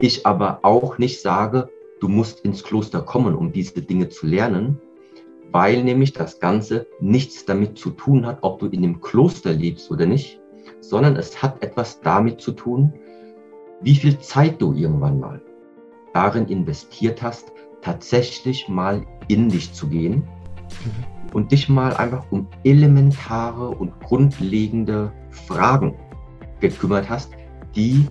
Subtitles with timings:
[0.00, 1.68] Ich aber auch nicht sage,
[2.00, 4.80] du musst ins Kloster kommen, um diese Dinge zu lernen,
[5.52, 9.90] weil nämlich das Ganze nichts damit zu tun hat, ob du in dem Kloster lebst
[9.90, 10.40] oder nicht,
[10.80, 12.94] sondern es hat etwas damit zu tun,
[13.82, 15.42] wie viel Zeit du irgendwann mal
[16.14, 20.22] darin investiert hast, tatsächlich mal in dich zu gehen
[20.84, 21.34] mhm.
[21.34, 25.94] und dich mal einfach um elementare und grundlegende Fragen
[26.60, 27.32] gekümmert hast,
[27.76, 28.06] die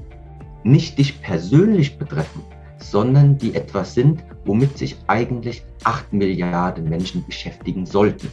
[0.64, 2.44] nicht dich persönlich betreffen,
[2.80, 8.30] sondern die etwas sind, womit sich eigentlich acht Milliarden Menschen beschäftigen sollten.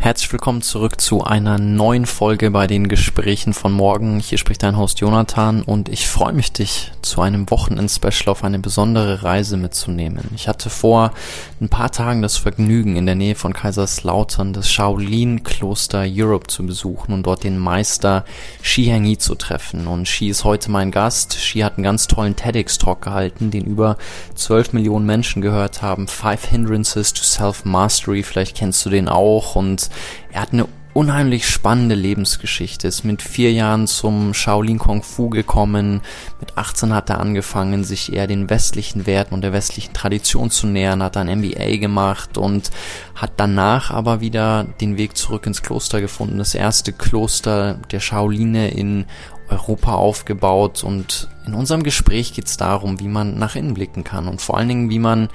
[0.00, 4.20] Herzlich willkommen zurück zu einer neuen Folge bei den Gesprächen von morgen.
[4.20, 8.60] Hier spricht dein Host Jonathan und ich freue mich, dich zu einem Wochenend-Special auf eine
[8.60, 10.30] besondere Reise mitzunehmen.
[10.36, 11.12] Ich hatte vor
[11.60, 17.12] ein paar Tagen das Vergnügen, in der Nähe von Kaiserslautern das Shaolin-Kloster Europe zu besuchen
[17.12, 18.24] und dort den Meister
[18.62, 19.88] Shi Hengyi zu treffen.
[19.88, 21.34] Und Shi ist heute mein Gast.
[21.34, 23.98] Shi hat einen ganz tollen TEDx-Talk gehalten, den über
[24.36, 26.06] 12 Millionen Menschen gehört haben.
[26.06, 29.87] Five Hindrances to Self-Mastery, vielleicht kennst du den auch und
[30.32, 30.66] er hat eine
[30.98, 32.88] unheimlich spannende Lebensgeschichte.
[32.88, 36.00] Ist mit vier Jahren zum Shaolin Kung Fu gekommen.
[36.40, 40.66] Mit 18 hat er angefangen, sich eher den westlichen Werten und der westlichen Tradition zu
[40.66, 42.72] nähern, hat ein MBA gemacht und
[43.14, 46.38] hat danach aber wieder den Weg zurück ins Kloster gefunden.
[46.38, 49.06] Das erste Kloster der Shaoline in
[49.48, 54.28] Europa aufgebaut und in unserem Gespräch geht es darum, wie man nach innen blicken kann
[54.28, 55.28] und vor allen Dingen, wie man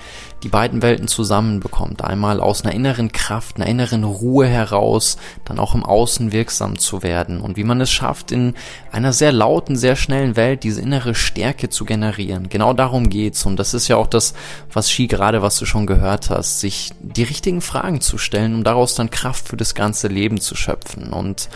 [0.43, 2.03] die beiden Welten zusammenbekommt.
[2.03, 7.01] Einmal aus einer inneren Kraft, einer inneren Ruhe heraus, dann auch im Außen wirksam zu
[7.01, 8.53] werden und wie man es schafft, in
[8.91, 12.47] einer sehr lauten, sehr schnellen Welt diese innere Stärke zu generieren.
[12.49, 14.35] Genau darum geht's und das ist ja auch das,
[14.71, 18.63] was Ski gerade, was du schon gehört hast, sich die richtigen Fragen zu stellen, um
[18.63, 21.11] daraus dann Kraft für das ganze Leben zu schöpfen.
[21.11, 21.49] Und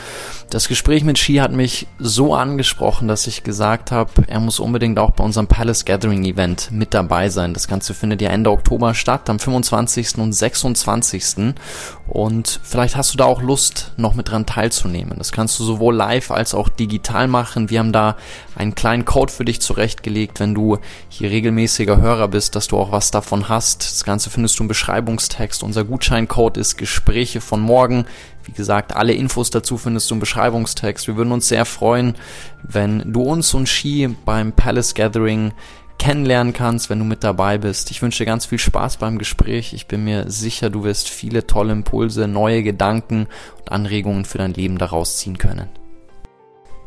[0.50, 4.98] das Gespräch mit Ski hat mich so angesprochen, dass ich gesagt habe, er muss unbedingt
[4.98, 7.54] auch bei unserem Palace Gathering Event mit dabei sein.
[7.54, 10.20] Das Ganze findet ja Ende Oktober statt, am 25.
[10.20, 11.54] und 26.
[12.08, 15.18] Und vielleicht hast du da auch Lust, noch mit dran teilzunehmen.
[15.18, 17.70] Das kannst du sowohl live als auch digital machen.
[17.70, 18.16] Wir haben da
[18.56, 20.78] einen kleinen Code für dich zurechtgelegt, wenn du
[21.10, 23.84] hier regelmäßiger Hörer bist, dass du auch was davon hast.
[23.84, 25.64] Das Ganze findest du im Beschreibungstext.
[25.64, 28.06] Unser Gutscheincode ist Gespräche von morgen.
[28.46, 31.08] Wie gesagt, alle Infos dazu findest du im Beschreibungstext.
[31.08, 32.16] Wir würden uns sehr freuen,
[32.64, 35.52] wenn du uns und Ski beim Palace Gathering
[35.98, 37.92] kennenlernen kannst, wenn du mit dabei bist.
[37.92, 39.74] Ich wünsche dir ganz viel Spaß beim Gespräch.
[39.74, 43.28] Ich bin mir sicher, du wirst viele tolle Impulse, neue Gedanken
[43.60, 45.70] und Anregungen für dein Leben daraus ziehen können.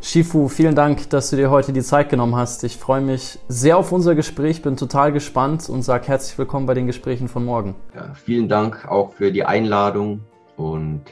[0.03, 2.65] Shifu, vielen Dank, dass du dir heute die Zeit genommen hast.
[2.65, 6.72] Ich freue mich sehr auf unser Gespräch, bin total gespannt und sage herzlich willkommen bei
[6.72, 7.75] den Gesprächen von morgen.
[7.94, 10.20] Ja, vielen Dank auch für die Einladung
[10.56, 11.03] und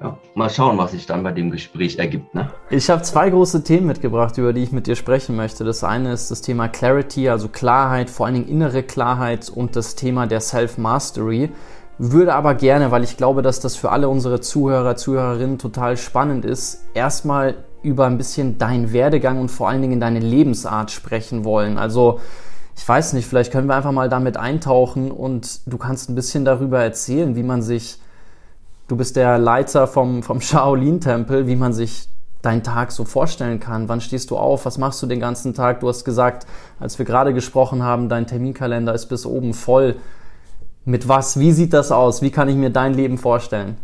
[0.00, 2.34] ja, mal schauen, was sich dann bei dem Gespräch ergibt.
[2.34, 2.50] Ne?
[2.68, 5.64] Ich habe zwei große Themen mitgebracht, über die ich mit dir sprechen möchte.
[5.64, 9.94] Das eine ist das Thema Clarity, also Klarheit, vor allen Dingen innere Klarheit und das
[9.94, 11.50] Thema der Self-Mastery.
[11.98, 16.44] Würde aber gerne, weil ich glaube, dass das für alle unsere Zuhörer, Zuhörerinnen total spannend
[16.44, 21.78] ist, erstmal über ein bisschen deinen Werdegang und vor allen Dingen deine Lebensart sprechen wollen.
[21.78, 22.20] Also
[22.76, 26.44] ich weiß nicht, vielleicht können wir einfach mal damit eintauchen und du kannst ein bisschen
[26.44, 27.98] darüber erzählen, wie man sich
[28.88, 32.08] Du bist der Leiter vom, vom Shaolin-Tempel, wie man sich
[32.42, 33.88] deinen Tag so vorstellen kann.
[33.88, 34.66] Wann stehst du auf?
[34.66, 35.80] Was machst du den ganzen Tag?
[35.80, 36.46] Du hast gesagt,
[36.78, 39.96] als wir gerade gesprochen haben, dein Terminkalender ist bis oben voll.
[40.84, 41.40] Mit was?
[41.40, 42.22] Wie sieht das aus?
[42.22, 43.76] Wie kann ich mir dein Leben vorstellen?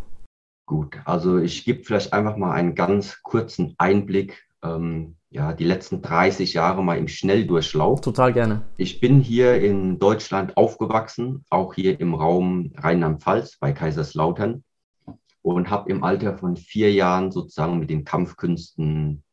[0.67, 4.45] Gut, also ich gebe vielleicht einfach mal einen ganz kurzen Einblick.
[4.63, 8.01] Ähm, ja, die letzten 30 Jahre mal im Schnelldurchlauf.
[8.01, 8.63] Total gerne.
[8.77, 14.63] Ich bin hier in Deutschland aufgewachsen, auch hier im Raum Rheinland-Pfalz bei Kaiserslautern
[15.43, 19.25] und habe im Alter von vier Jahren sozusagen mit den Kampfkünsten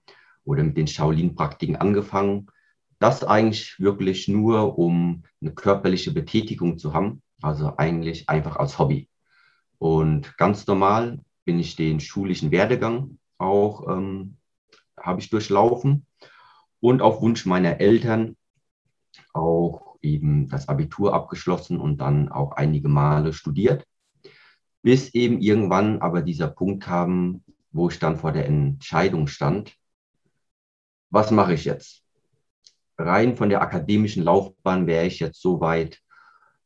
[0.43, 2.47] oder mit den Shaolin-Praktiken angefangen.
[2.97, 9.07] Das eigentlich wirklich nur, um eine körperliche Betätigung zu haben, also eigentlich einfach als Hobby.
[9.77, 14.35] Und ganz normal bin ich den schulischen Werdegang auch, ähm,
[14.99, 16.05] habe ich durchlaufen
[16.81, 18.35] und auf Wunsch meiner Eltern
[19.33, 23.85] auch eben das Abitur abgeschlossen und dann auch einige Male studiert
[24.81, 29.75] bis eben irgendwann aber dieser Punkt kam, wo ich dann vor der Entscheidung stand,
[31.09, 32.03] was mache ich jetzt?
[32.97, 36.01] Rein von der akademischen Laufbahn wäre ich jetzt so weit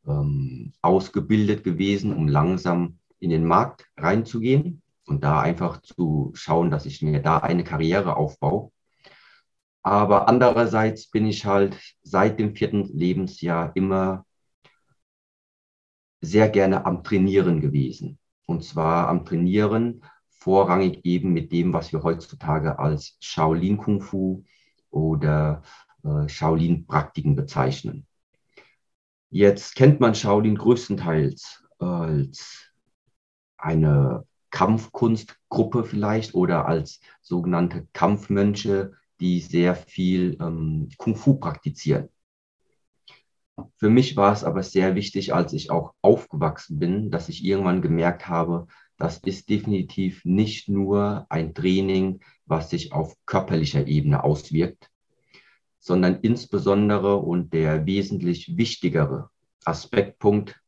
[0.08, 6.86] ähm, ausgebildet gewesen, um langsam in den Markt reinzugehen und da einfach zu schauen, dass
[6.86, 8.72] ich mir da eine Karriere aufbaue.
[9.82, 14.26] Aber andererseits bin ich halt seit dem vierten Lebensjahr immer
[16.24, 18.18] sehr gerne am Trainieren gewesen.
[18.46, 24.44] Und zwar am Trainieren vorrangig eben mit dem, was wir heutzutage als Shaolin Kung Fu
[24.90, 25.62] oder
[26.04, 28.08] äh, Shaolin-Praktiken bezeichnen.
[29.30, 32.72] Jetzt kennt man Shaolin größtenteils als
[33.58, 42.10] eine Kampfkunstgruppe vielleicht oder als sogenannte Kampfmönche, die sehr viel ähm, Kung Fu praktizieren.
[43.78, 47.82] Für mich war es aber sehr wichtig, als ich auch aufgewachsen bin, dass ich irgendwann
[47.82, 48.68] gemerkt habe,
[48.98, 54.90] das ist definitiv nicht nur ein Training, was sich auf körperlicher Ebene auswirkt,
[55.80, 59.30] sondern insbesondere und der wesentlich wichtigere
[59.66, 60.60] Aspektpunkt,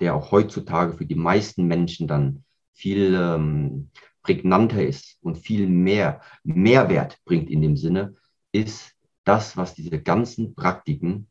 [0.00, 3.90] der auch heutzutage für die meisten Menschen dann viel ähm,
[4.22, 8.16] prägnanter ist und viel mehr Mehrwert bringt in dem Sinne,
[8.52, 8.94] ist
[9.24, 11.28] das, was diese ganzen Praktiken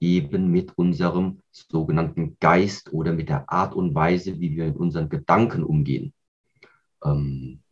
[0.00, 5.08] eben mit unserem sogenannten Geist oder mit der Art und Weise, wie wir mit unseren
[5.08, 6.14] Gedanken umgehen.
[7.04, 7.62] Ähm,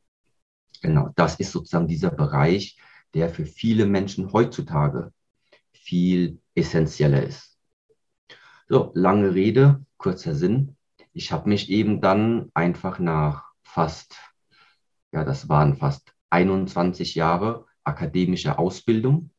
[0.82, 2.78] genau, das ist sozusagen dieser Bereich,
[3.14, 5.12] der für viele Menschen heutzutage
[5.72, 7.58] viel essentieller ist.
[8.68, 10.76] So, lange Rede, kurzer Sinn.
[11.14, 14.16] Ich habe mich eben dann einfach nach fast,
[15.12, 19.30] ja, das waren fast 21 Jahre akademische Ausbildung,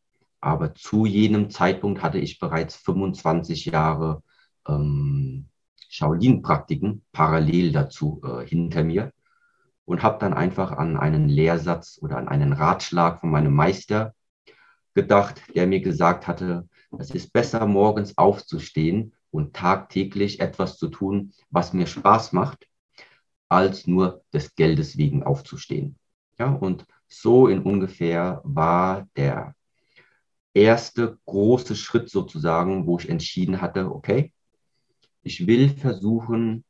[0.41, 4.23] aber zu jenem Zeitpunkt hatte ich bereits 25 Jahre
[4.67, 5.47] ähm,
[5.89, 9.11] Shaolin-Praktiken parallel dazu äh, hinter mir
[9.85, 14.13] und habe dann einfach an einen Lehrsatz oder an einen Ratschlag von meinem Meister
[14.93, 21.33] gedacht, der mir gesagt hatte, es ist besser, morgens aufzustehen und tagtäglich etwas zu tun,
[21.49, 22.67] was mir Spaß macht,
[23.47, 25.97] als nur des Geldes wegen aufzustehen.
[26.37, 29.55] Ja, und so in ungefähr war der
[30.53, 34.33] erste große Schritt sozusagen, wo ich entschieden hatte, okay,
[35.21, 36.63] ich will versuchen,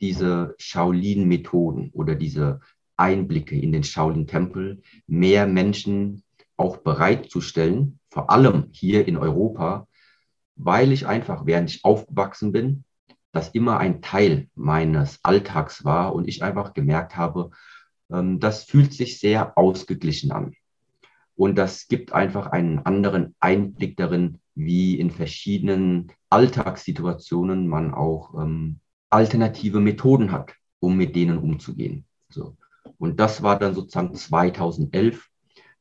[0.00, 2.60] diese Shaolin-Methoden oder diese
[2.96, 6.22] Einblicke in den Shaolin-Tempel mehr Menschen
[6.56, 9.86] auch bereitzustellen, vor allem hier in Europa,
[10.56, 12.84] weil ich einfach, während ich aufgewachsen bin,
[13.32, 17.50] das immer ein Teil meines Alltags war und ich einfach gemerkt habe,
[18.10, 20.54] ähm, das fühlt sich sehr ausgeglichen an.
[21.40, 28.80] Und das gibt einfach einen anderen Einblick darin, wie in verschiedenen Alltagssituationen man auch ähm,
[29.08, 32.04] alternative Methoden hat, um mit denen umzugehen.
[32.28, 32.58] So.
[32.98, 35.30] Und das war dann sozusagen 2011,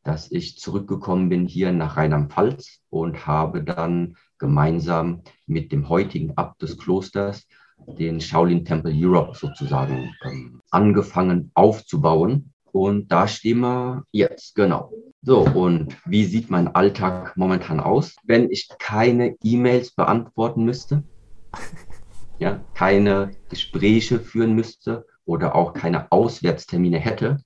[0.06, 6.62] dass ich zurückgekommen bin hier nach Rheinland-Pfalz und habe dann gemeinsam mit dem heutigen Abt
[6.62, 7.46] des Klosters
[7.86, 12.54] den Shaolin Temple Europe sozusagen ähm, angefangen aufzubauen.
[12.72, 14.94] Und da stehen wir jetzt, genau.
[15.22, 18.16] So, und wie sieht mein Alltag momentan aus?
[18.24, 21.04] Wenn ich keine E-Mails beantworten müsste,
[22.40, 27.44] ja, keine Gespräche führen müsste oder auch keine Auswärtstermine hätte,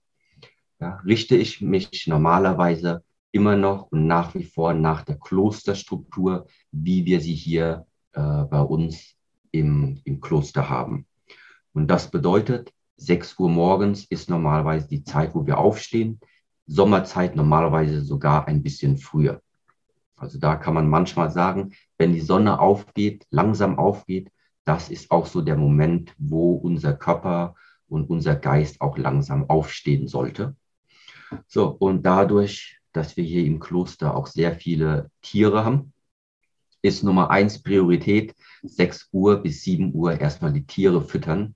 [0.79, 7.05] ja, richte ich mich normalerweise immer noch und nach wie vor nach der Klosterstruktur, wie
[7.05, 9.15] wir sie hier äh, bei uns
[9.51, 11.07] im, im Kloster haben.
[11.73, 16.19] Und das bedeutet, 6 Uhr morgens ist normalerweise die Zeit, wo wir aufstehen.
[16.65, 19.41] Sommerzeit normalerweise sogar ein bisschen früher.
[20.15, 24.31] Also da kann man manchmal sagen, wenn die Sonne aufgeht, langsam aufgeht,
[24.65, 27.55] das ist auch so der Moment, wo unser Körper
[27.89, 30.55] und unser Geist auch langsam aufstehen sollte.
[31.47, 35.93] So, und dadurch, dass wir hier im Kloster auch sehr viele Tiere haben,
[36.81, 41.55] ist Nummer eins Priorität, 6 Uhr bis 7 Uhr erstmal die Tiere füttern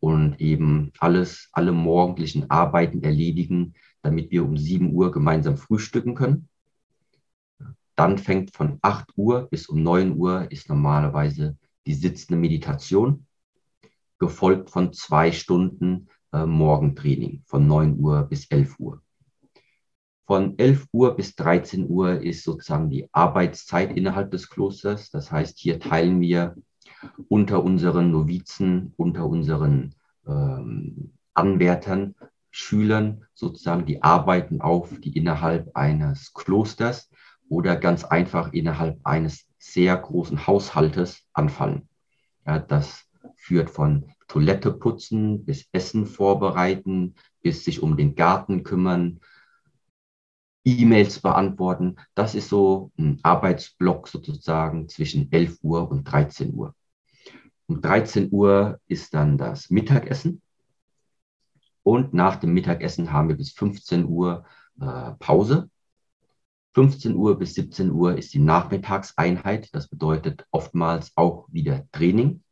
[0.00, 3.74] und eben alles, alle morgendlichen Arbeiten erledigen,
[4.06, 6.48] damit wir um 7 Uhr gemeinsam frühstücken können.
[7.96, 13.26] Dann fängt von 8 Uhr bis um 9 Uhr ist normalerweise die sitzende Meditation,
[14.20, 19.02] gefolgt von zwei Stunden äh, Morgentraining von 9 Uhr bis 11 Uhr.
[20.24, 25.10] Von 11 Uhr bis 13 Uhr ist sozusagen die Arbeitszeit innerhalb des Klosters.
[25.10, 26.54] Das heißt, hier teilen wir
[27.28, 29.94] unter unseren Novizen, unter unseren
[30.26, 32.14] ähm, Anwärtern,
[32.56, 37.10] Schülern sozusagen die Arbeiten auf, die innerhalb eines Klosters
[37.50, 41.86] oder ganz einfach innerhalb eines sehr großen Haushaltes anfallen.
[42.46, 43.04] Ja, das
[43.36, 49.20] führt von Toilette putzen bis Essen vorbereiten, bis sich um den Garten kümmern,
[50.64, 51.96] E-Mails beantworten.
[52.14, 56.74] Das ist so ein Arbeitsblock sozusagen zwischen 11 Uhr und 13 Uhr.
[57.66, 60.40] Um 13 Uhr ist dann das Mittagessen.
[61.86, 64.44] Und nach dem Mittagessen haben wir bis 15 Uhr
[64.80, 65.70] äh, Pause.
[66.74, 69.72] 15 Uhr bis 17 Uhr ist die Nachmittagseinheit.
[69.72, 72.42] Das bedeutet oftmals auch wieder Training.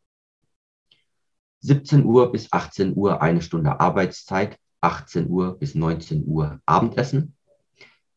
[1.62, 4.56] 17 Uhr bis 18 Uhr eine Stunde Arbeitszeit.
[4.82, 7.34] 18 Uhr bis 19 Uhr Abendessen.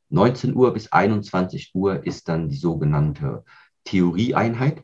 [0.10, 3.44] 19 Uhr bis 21 Uhr ist dann die sogenannte
[3.86, 4.84] Theorieeinheit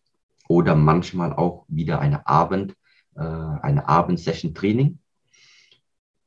[0.50, 2.76] oder manchmal auch wieder eine Abend,
[3.14, 4.98] äh, eine Abendsession Training.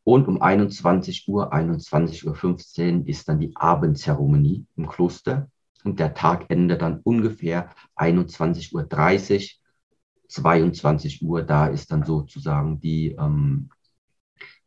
[0.08, 5.50] Und um 21 Uhr, 21.15 Uhr ist dann die Abendzeremonie im Kloster.
[5.82, 11.42] Und der Tag endet dann ungefähr 21.30 Uhr, 22 Uhr.
[11.42, 13.70] Da ist dann sozusagen die, ähm,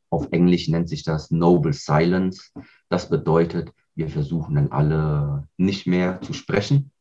[0.10, 2.52] auf Englisch nennt sich das Noble Silence.
[2.90, 6.92] Das bedeutet, wir versuchen dann alle nicht mehr zu sprechen.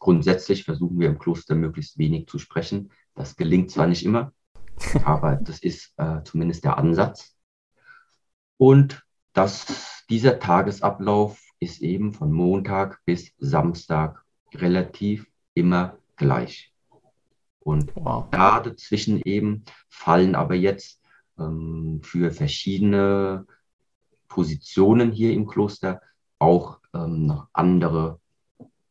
[0.00, 2.90] Grundsätzlich versuchen wir im Kloster möglichst wenig zu sprechen.
[3.14, 4.32] Das gelingt zwar nicht immer,
[5.04, 7.37] aber das ist äh, zumindest der Ansatz.
[8.58, 14.24] Und das, dieser Tagesablauf ist eben von Montag bis Samstag
[14.54, 16.72] relativ immer gleich.
[17.60, 18.26] Und wow.
[18.30, 21.00] da dazwischen eben fallen aber jetzt
[21.38, 23.46] ähm, für verschiedene
[24.28, 26.00] Positionen hier im Kloster
[26.38, 28.20] auch ähm, noch andere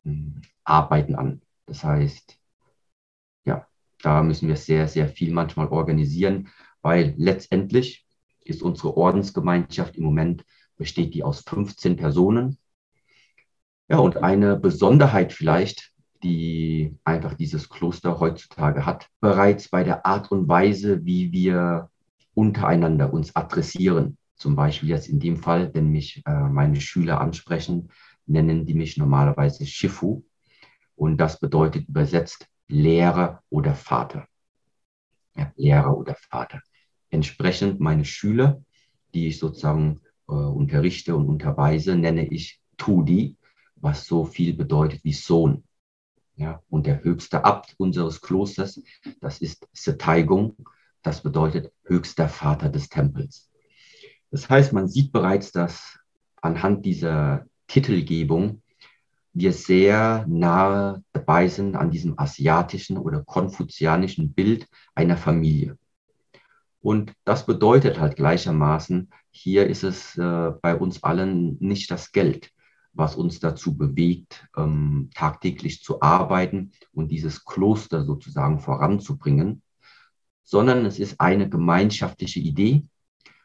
[0.05, 1.41] ähm, Arbeiten an.
[1.65, 2.37] Das heißt,
[3.45, 3.67] ja,
[4.01, 6.49] da müssen wir sehr, sehr viel manchmal organisieren,
[6.81, 8.06] weil letztendlich
[8.49, 10.45] ist unsere Ordensgemeinschaft im Moment,
[10.77, 12.57] besteht die aus 15 Personen.
[13.89, 20.31] Ja, und eine Besonderheit vielleicht, die einfach dieses Kloster heutzutage hat, bereits bei der Art
[20.31, 21.89] und Weise, wie wir
[22.33, 24.17] untereinander uns adressieren.
[24.35, 27.89] Zum Beispiel jetzt in dem Fall, wenn mich äh, meine Schüler ansprechen,
[28.27, 30.23] nennen die mich normalerweise Shifu.
[30.95, 34.27] Und das bedeutet übersetzt Lehrer oder Vater.
[35.35, 36.61] Ja, Lehrer oder Vater.
[37.09, 38.61] Entsprechend meine Schüler,
[39.13, 43.37] die ich sozusagen äh, unterrichte und unterweise, nenne ich Tudi,
[43.75, 45.63] was so viel bedeutet wie Sohn.
[46.35, 48.81] Ja, und der höchste Abt unseres Klosters,
[49.21, 50.55] das ist Setaigung,
[51.01, 53.49] das bedeutet höchster Vater des Tempels.
[54.29, 55.97] Das heißt, man sieht bereits, dass
[56.41, 58.61] anhand dieser Titelgebung
[59.33, 65.77] wir sehr nahe dabei sind an diesem asiatischen oder konfuzianischen Bild einer Familie.
[66.87, 72.53] Und das bedeutet halt gleichermaßen, hier ist es äh, bei uns allen nicht das Geld,
[72.93, 79.61] was uns dazu bewegt, ähm, tagtäglich zu arbeiten und dieses Kloster sozusagen voranzubringen,
[80.45, 82.83] sondern es ist eine gemeinschaftliche Idee,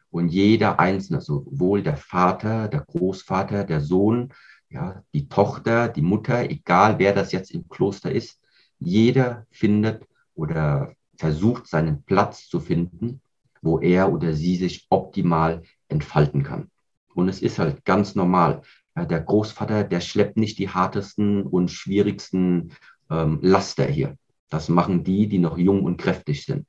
[0.09, 4.31] und jeder Einzelne, sowohl der Vater, der Großvater, der Sohn,
[4.69, 8.39] ja, die Tochter, die Mutter, egal wer das jetzt im Kloster ist,
[8.79, 13.19] jeder findet oder versucht seinen Platz zu finden,
[13.63, 16.69] wo er oder sie sich optimal entfalten kann.
[17.15, 18.61] Und es ist halt ganz normal.
[18.95, 22.73] Der Großvater, der schleppt nicht die hartesten und schwierigsten
[23.09, 24.17] ähm, Laster hier.
[24.49, 26.67] Das machen die, die noch jung und kräftig sind.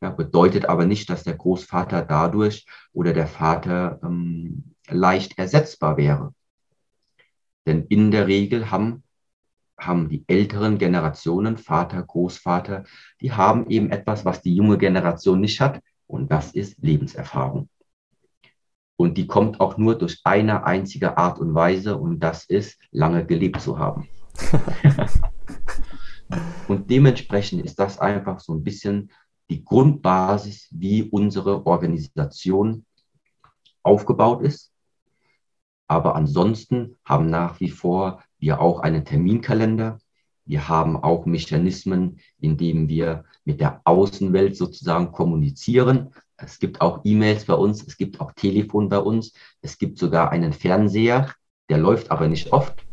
[0.00, 6.34] Ja, bedeutet aber nicht, dass der Großvater dadurch oder der Vater ähm, leicht ersetzbar wäre.
[7.66, 9.04] Denn in der Regel haben,
[9.78, 12.84] haben die älteren Generationen, Vater, Großvater,
[13.20, 17.68] die haben eben etwas, was die junge Generation nicht hat, und das ist Lebenserfahrung.
[18.96, 23.26] Und die kommt auch nur durch eine einzige Art und Weise, und das ist, lange
[23.26, 24.08] gelebt zu haben.
[26.68, 29.10] und dementsprechend ist das einfach so ein bisschen
[29.50, 32.86] die Grundbasis, wie unsere Organisation
[33.82, 34.72] aufgebaut ist.
[35.86, 39.98] Aber ansonsten haben nach wie vor wir auch einen Terminkalender.
[40.46, 46.14] Wir haben auch Mechanismen, in denen wir mit der Außenwelt sozusagen kommunizieren.
[46.36, 49.32] Es gibt auch E-Mails bei uns, es gibt auch Telefon bei uns,
[49.62, 51.32] es gibt sogar einen Fernseher,
[51.68, 52.84] der läuft aber nicht oft.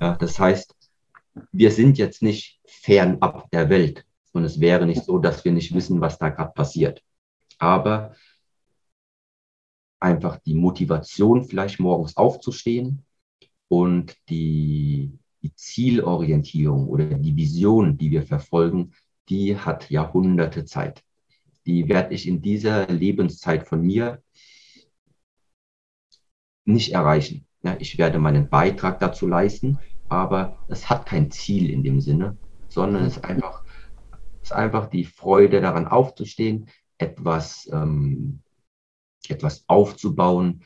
[0.00, 0.74] ja, das heißt,
[1.52, 4.04] wir sind jetzt nicht fernab der Welt.
[4.32, 7.02] Und es wäre nicht so, dass wir nicht wissen, was da gerade passiert.
[7.58, 8.14] Aber
[10.00, 13.04] einfach die Motivation, vielleicht morgens aufzustehen
[13.68, 18.92] und die, die Zielorientierung oder die Vision, die wir verfolgen,
[19.28, 21.02] die hat Jahrhunderte Zeit.
[21.66, 24.22] Die werde ich in dieser Lebenszeit von mir
[26.64, 27.46] nicht erreichen.
[27.62, 32.38] Ja, ich werde meinen Beitrag dazu leisten, aber es hat kein Ziel in dem Sinne,
[32.68, 33.62] sondern es ist einfach
[34.42, 36.68] ist einfach die Freude daran aufzustehen,
[36.98, 38.42] etwas, ähm,
[39.28, 40.64] etwas aufzubauen,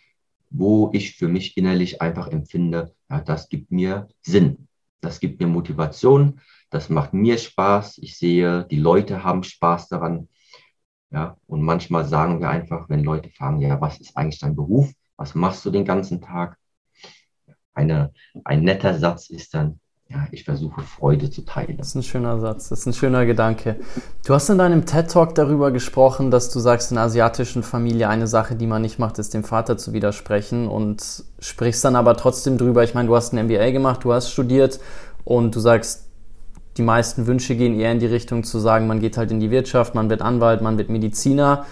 [0.51, 4.69] wo ich für mich innerlich einfach empfinde, ja, das gibt mir Sinn,
[5.01, 7.99] das gibt mir Motivation, das macht mir Spaß.
[7.99, 10.29] Ich sehe, die Leute haben Spaß daran.
[11.11, 14.93] Ja, und manchmal sagen wir einfach, wenn Leute fragen, ja, was ist eigentlich dein Beruf?
[15.17, 16.59] Was machst du den ganzen Tag?
[17.75, 18.13] Eine,
[18.45, 21.77] ein netter Satz ist dann, ja, ich versuche Freude zu teilen.
[21.79, 23.77] Das ist ein schöner Satz, das ist ein schöner Gedanke.
[24.25, 28.55] Du hast in deinem TED-Talk darüber gesprochen, dass du sagst, in asiatischen Familie eine Sache,
[28.55, 32.85] die man nicht macht, ist dem Vater zu widersprechen und sprichst dann aber trotzdem drüber.
[32.85, 34.79] Ich meine, du hast ein MBA gemacht, du hast studiert
[35.25, 36.05] und du sagst,
[36.77, 39.51] die meisten Wünsche gehen eher in die Richtung zu sagen, man geht halt in die
[39.51, 41.67] Wirtschaft, man wird Anwalt, man wird Mediziner.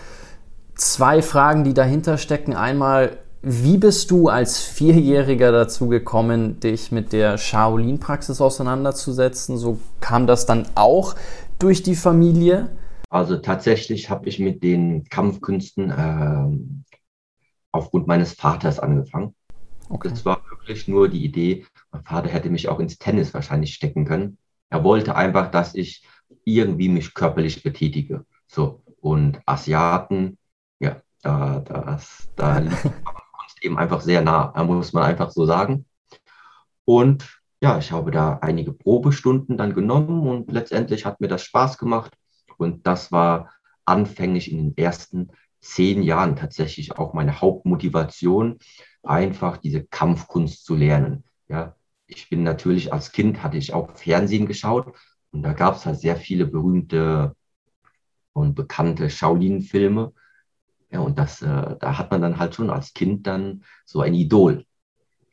[0.74, 2.54] Zwei Fragen, die dahinter stecken.
[2.54, 9.58] Einmal, wie bist du als Vierjähriger dazu gekommen, dich mit der Shaolin-Praxis auseinanderzusetzen?
[9.58, 11.14] So kam das dann auch
[11.58, 12.70] durch die Familie?
[13.10, 16.86] Also tatsächlich habe ich mit den Kampfkünsten äh,
[17.70, 19.34] aufgrund meines Vaters angefangen.
[19.88, 20.08] Okay.
[20.08, 24.06] Das war wirklich nur die Idee, mein Vater hätte mich auch ins Tennis wahrscheinlich stecken
[24.06, 24.38] können.
[24.70, 26.06] Er wollte einfach, dass ich
[26.44, 28.24] irgendwie mich körperlich betätige.
[28.46, 28.82] So.
[29.00, 30.38] Und Asiaten,
[30.80, 32.62] ja, da, das, da
[33.64, 35.86] eben einfach sehr nah, muss man einfach so sagen.
[36.84, 41.78] Und ja, ich habe da einige Probestunden dann genommen und letztendlich hat mir das Spaß
[41.78, 42.12] gemacht.
[42.58, 43.50] Und das war
[43.84, 45.30] anfänglich in den ersten
[45.60, 48.58] zehn Jahren tatsächlich auch meine Hauptmotivation,
[49.02, 51.24] einfach diese Kampfkunst zu lernen.
[51.48, 54.94] Ja, ich bin natürlich als Kind hatte ich auch Fernsehen geschaut
[55.30, 57.34] und da gab es halt sehr viele berühmte
[58.34, 60.12] und bekannte Shaolin-Filme.
[60.94, 64.14] Ja, und das, äh, da hat man dann halt schon als Kind dann so ein
[64.14, 64.64] Idol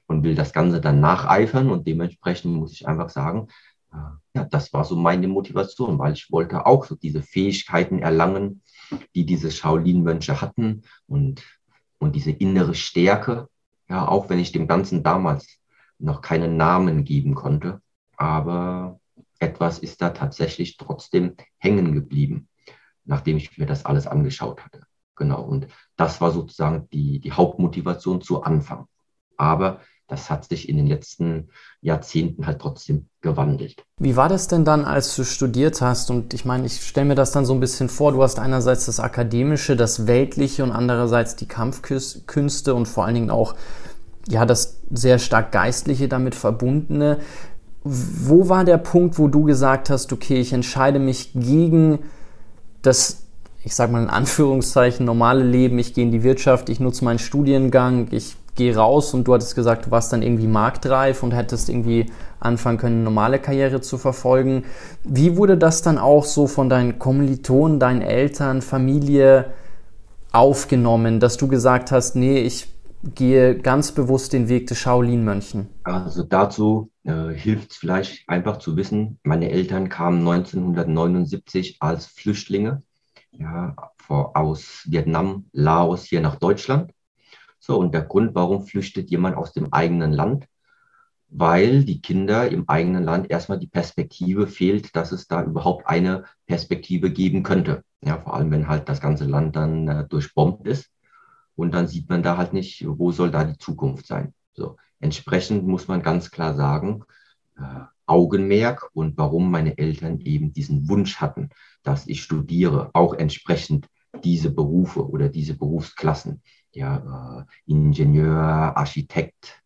[0.08, 1.70] und will das Ganze dann nacheifern.
[1.70, 3.48] Und dementsprechend muss ich einfach sagen,
[3.94, 3.98] äh,
[4.34, 8.64] ja, das war so meine Motivation, weil ich wollte auch so diese Fähigkeiten erlangen,
[9.14, 11.44] die diese Shaolin-Mönche hatten und,
[12.00, 13.48] und diese innere Stärke.
[13.88, 15.60] Ja, auch wenn ich dem Ganzen damals
[16.00, 17.84] noch keinen Namen geben konnte.
[18.18, 19.00] Aber
[19.38, 22.50] etwas ist da tatsächlich trotzdem hängen geblieben,
[23.06, 24.88] nachdem ich mir das alles angeschaut hatte.
[25.16, 25.42] Genau.
[25.42, 28.88] Und das war sozusagen die, die Hauptmotivation zu Anfang.
[29.38, 29.80] Aber
[30.12, 31.50] das hat sich in den letzten
[31.80, 33.86] Jahrzehnten halt trotzdem gewandelt.
[33.98, 36.12] Wie war das denn dann, als du studiert hast?
[36.12, 38.88] Und ich meine, ich stelle mir das dann so ein bisschen vor, du hast einerseits
[38.88, 43.56] das Akademische, das Weltliche und andererseits die Kampfkünste und vor allen Dingen auch
[44.28, 47.20] ja, das sehr stark Geistliche damit verbundene.
[47.84, 52.00] Wo war der Punkt, wo du gesagt hast, okay, ich entscheide mich gegen
[52.82, 53.21] das
[53.64, 57.20] ich sage mal in Anführungszeichen, normale Leben, ich gehe in die Wirtschaft, ich nutze meinen
[57.20, 61.70] Studiengang, ich gehe raus und du hattest gesagt, du warst dann irgendwie marktreif und hättest
[61.70, 62.08] irgendwie
[62.40, 64.66] anfangen können, eine normale Karriere zu verfolgen.
[65.04, 69.54] Wie wurde das dann auch so von deinen Kommilitonen, deinen Eltern, Familie
[70.32, 72.68] aufgenommen, dass du gesagt hast, nee, ich
[73.16, 75.68] gehe ganz bewusst den Weg des Shaolin-Mönchen?
[75.84, 82.84] Also dazu äh, hilft es vielleicht einfach zu wissen, meine Eltern kamen 1979 als Flüchtlinge
[83.42, 83.76] ja,
[84.08, 86.92] aus Vietnam, Laos hier nach Deutschland.
[87.60, 90.48] So, und der Grund, warum flüchtet jemand aus dem eigenen Land?
[91.30, 96.26] Weil die Kinder im eigenen Land erstmal die Perspektive fehlt, dass es da überhaupt eine
[96.46, 97.84] Perspektive geben könnte.
[98.02, 100.90] Ja, vor allem, wenn halt das ganze Land dann äh, durchbombt ist.
[101.56, 104.34] Und dann sieht man da halt nicht, wo soll da die Zukunft sein.
[104.54, 107.04] So, entsprechend muss man ganz klar sagen,
[107.58, 111.50] äh, Augenmerk und warum meine Eltern eben diesen Wunsch hatten,
[111.82, 113.88] dass ich studiere, auch entsprechend
[114.26, 116.42] diese Berufe oder diese Berufsklassen,
[116.74, 119.64] ja, äh, Ingenieur, Architekt,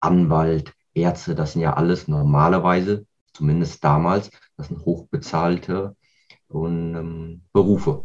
[0.00, 5.94] Anwalt, Ärzte, das sind ja alles normalerweise, zumindest damals, das sind hochbezahlte
[6.48, 8.04] und, ähm, Berufe.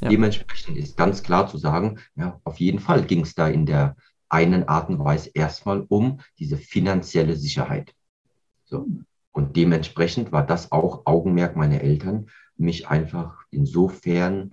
[0.00, 0.08] Ja.
[0.08, 3.96] Dementsprechend ist ganz klar zu sagen, ja, auf jeden Fall ging es da in der
[4.30, 7.92] einen Art und Weise erstmal um diese finanzielle Sicherheit.
[8.64, 8.86] So.
[9.32, 14.52] Und dementsprechend war das auch Augenmerk meiner Eltern, mich einfach insofern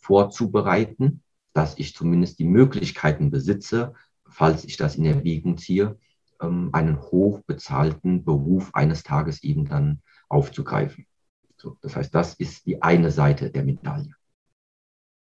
[0.00, 3.94] vorzubereiten, dass ich zumindest die Möglichkeiten besitze,
[4.28, 5.98] falls ich das in Erwägung ziehe,
[6.40, 11.06] ähm, einen hochbezahlten Beruf eines Tages eben dann aufzugreifen.
[11.56, 14.14] So, das heißt, das ist die eine Seite der Medaille.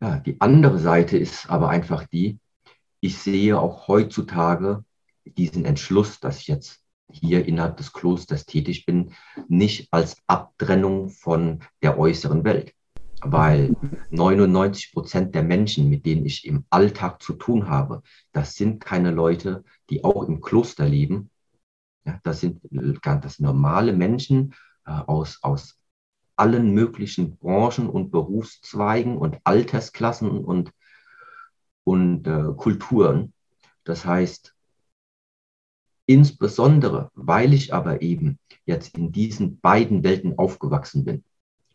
[0.01, 2.39] Ja, die andere Seite ist aber einfach die,
[3.01, 4.85] ich sehe auch heutzutage
[5.25, 9.13] diesen Entschluss, dass ich jetzt hier innerhalb des Klosters tätig bin,
[9.49, 12.75] nicht als Abtrennung von der äußeren Welt.
[13.25, 13.77] Weil
[14.11, 19.13] 99 Prozent der Menschen, mit denen ich im Alltag zu tun habe, das sind keine
[19.13, 21.31] Leute, die auch im Kloster leben.
[22.05, 22.61] Ja, das sind
[23.05, 24.55] das normale Menschen
[24.87, 25.79] äh, aus, aus
[26.35, 30.73] allen möglichen Branchen und Berufszweigen und Altersklassen und,
[31.85, 33.33] und äh, Kulturen.
[33.85, 34.55] Das heißt,
[36.07, 41.25] Insbesondere, weil ich aber eben jetzt in diesen beiden Welten aufgewachsen bin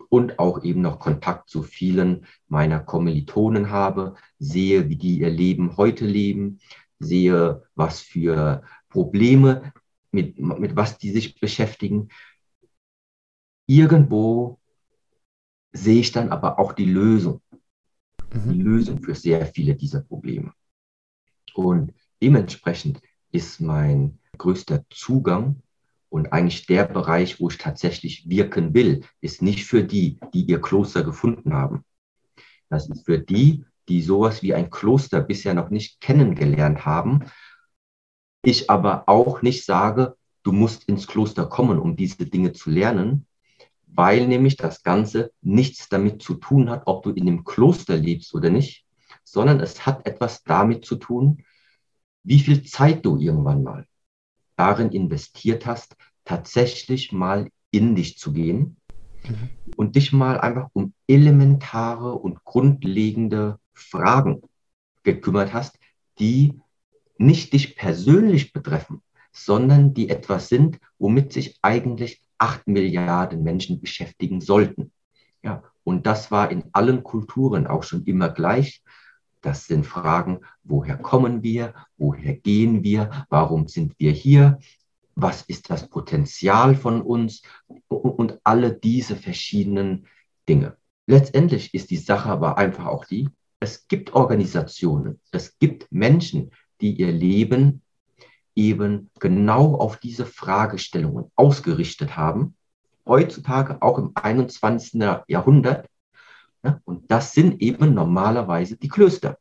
[0.10, 5.78] und auch eben noch Kontakt zu vielen meiner Kommilitonen habe, sehe, wie die ihr Leben
[5.78, 6.60] heute leben,
[7.00, 9.74] sehe, was für Probleme
[10.12, 12.10] mit, mit was die sich beschäftigen.
[13.66, 14.60] Irgendwo
[15.74, 17.42] sehe ich dann aber auch die Lösung.
[18.34, 18.52] Mhm.
[18.52, 20.54] Die Lösung für sehr viele dieser Probleme.
[21.54, 25.62] Und dementsprechend ist mein größter Zugang
[26.10, 30.62] und eigentlich der Bereich, wo ich tatsächlich wirken will, ist nicht für die, die ihr
[30.62, 31.84] Kloster gefunden haben.
[32.70, 37.26] Das ist für die, die sowas wie ein Kloster bisher noch nicht kennengelernt haben.
[38.44, 43.26] Ich aber auch nicht sage, du musst ins Kloster kommen, um diese Dinge zu lernen,
[43.86, 48.34] weil nämlich das Ganze nichts damit zu tun hat, ob du in dem Kloster lebst
[48.34, 48.86] oder nicht,
[49.24, 51.44] sondern es hat etwas damit zu tun,
[52.28, 53.88] wie viel Zeit du irgendwann mal
[54.58, 58.76] darin investiert hast, tatsächlich mal in dich zu gehen
[59.24, 59.50] mhm.
[59.78, 64.42] und dich mal einfach um elementare und grundlegende Fragen
[65.04, 65.80] gekümmert hast,
[66.20, 66.60] die
[67.18, 74.42] nicht dich persönlich betreffen, sondern die etwas sind, womit sich eigentlich acht Milliarden Menschen beschäftigen
[74.42, 74.92] sollten.
[75.44, 78.84] Ja, und das war in allen Kulturen auch schon immer gleich.
[79.48, 84.60] Das sind Fragen, woher kommen wir, woher gehen wir, warum sind wir hier,
[85.16, 87.44] was ist das Potenzial von uns
[87.88, 90.06] und alle diese verschiedenen
[90.50, 90.76] Dinge.
[91.06, 93.30] Letztendlich ist die Sache aber einfach auch die,
[93.62, 97.82] es gibt Organisationen, es gibt Menschen, die ihr Leben
[98.54, 102.58] eben genau auf diese Fragestellungen ausgerichtet haben,
[103.06, 105.02] heutzutage auch im 21.
[105.30, 105.88] Jahrhundert.
[106.86, 109.38] Und das sind eben normalerweise die Klöster,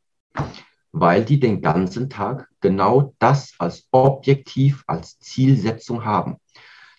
[0.91, 6.37] weil die den ganzen Tag genau das als Objektiv, als Zielsetzung haben.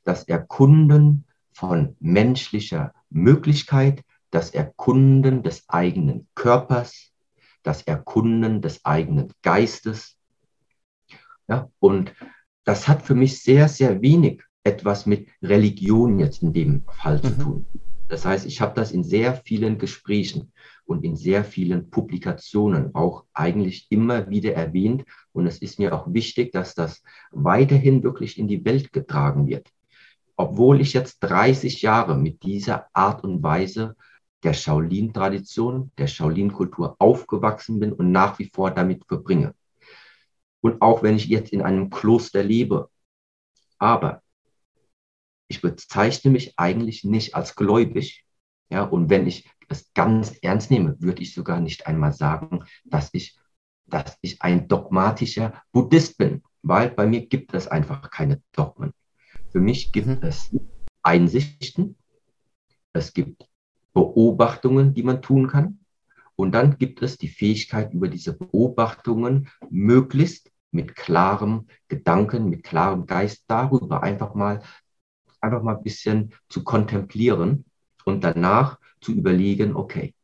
[0.04, 7.12] Das Erkunden von menschlicher Möglichkeit, das Erkunden des eigenen Körpers,
[7.62, 10.18] das Erkunden des eigenen Geistes,
[11.48, 12.12] ja, und
[12.64, 17.30] das hat für mich sehr, sehr wenig etwas mit Religion jetzt in dem Fall zu
[17.30, 17.66] mhm.
[18.08, 20.52] Das heißt, ich habe das in sehr vielen Gesprächen
[20.84, 25.04] und in sehr vielen Publikationen auch eigentlich immer wieder erwähnt.
[25.32, 29.68] Und es ist mir auch wichtig, dass das weiterhin wirklich in die Welt getragen wird.
[30.36, 33.96] Obwohl ich jetzt 30 Jahre mit dieser Art und Weise
[34.42, 39.54] der Shaolin-Tradition, der Shaolin-Kultur aufgewachsen bin und nach wie vor damit verbringe.
[40.60, 42.88] Und auch wenn ich jetzt in einem Kloster lebe.
[43.78, 44.22] Aber
[45.48, 48.24] ich bezeichne mich eigentlich nicht als gläubig.
[48.70, 53.11] Ja, und wenn ich es ganz ernst nehme, würde ich sogar nicht einmal sagen, dass
[53.12, 53.38] ich,
[53.87, 58.92] dass ich ein dogmatischer Buddhist bin, weil bei mir gibt es einfach keine Dogmen.
[59.50, 60.18] Für mich gibt mhm.
[60.22, 60.54] es
[61.02, 61.96] Einsichten,
[62.92, 63.48] es gibt
[63.94, 65.80] Beobachtungen, die man tun kann.
[66.37, 73.06] Und dann gibt es die Fähigkeit, über diese Beobachtungen möglichst mit klarem Gedanken, mit klarem
[73.06, 74.62] Geist darüber einfach mal,
[75.40, 77.64] einfach mal ein bisschen zu kontemplieren
[78.05, 80.14] und danach zu überlegen, okay,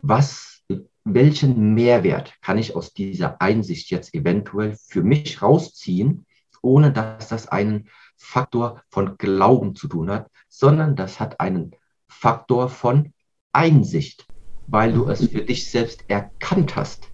[0.00, 0.62] was,
[1.04, 6.26] welchen Mehrwert kann ich aus dieser Einsicht jetzt eventuell für mich rausziehen,
[6.62, 11.72] ohne dass das einen Faktor von Glauben zu tun hat, sondern das hat einen
[12.08, 13.12] Faktor von
[13.52, 14.26] Einsicht
[14.68, 17.10] weil du es für dich selbst erkannt hast.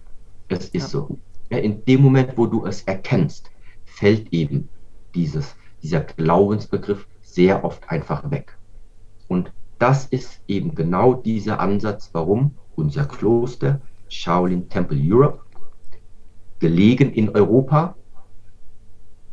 [0.49, 1.17] Es ist so.
[1.49, 3.49] In dem Moment, wo du es erkennst,
[3.85, 4.69] fällt eben
[5.13, 8.57] dieses, dieser Glaubensbegriff sehr oft einfach weg.
[9.27, 15.41] Und das ist eben genau dieser Ansatz, warum unser Kloster Shaolin Temple Europe,
[16.57, 17.95] gelegen in Europa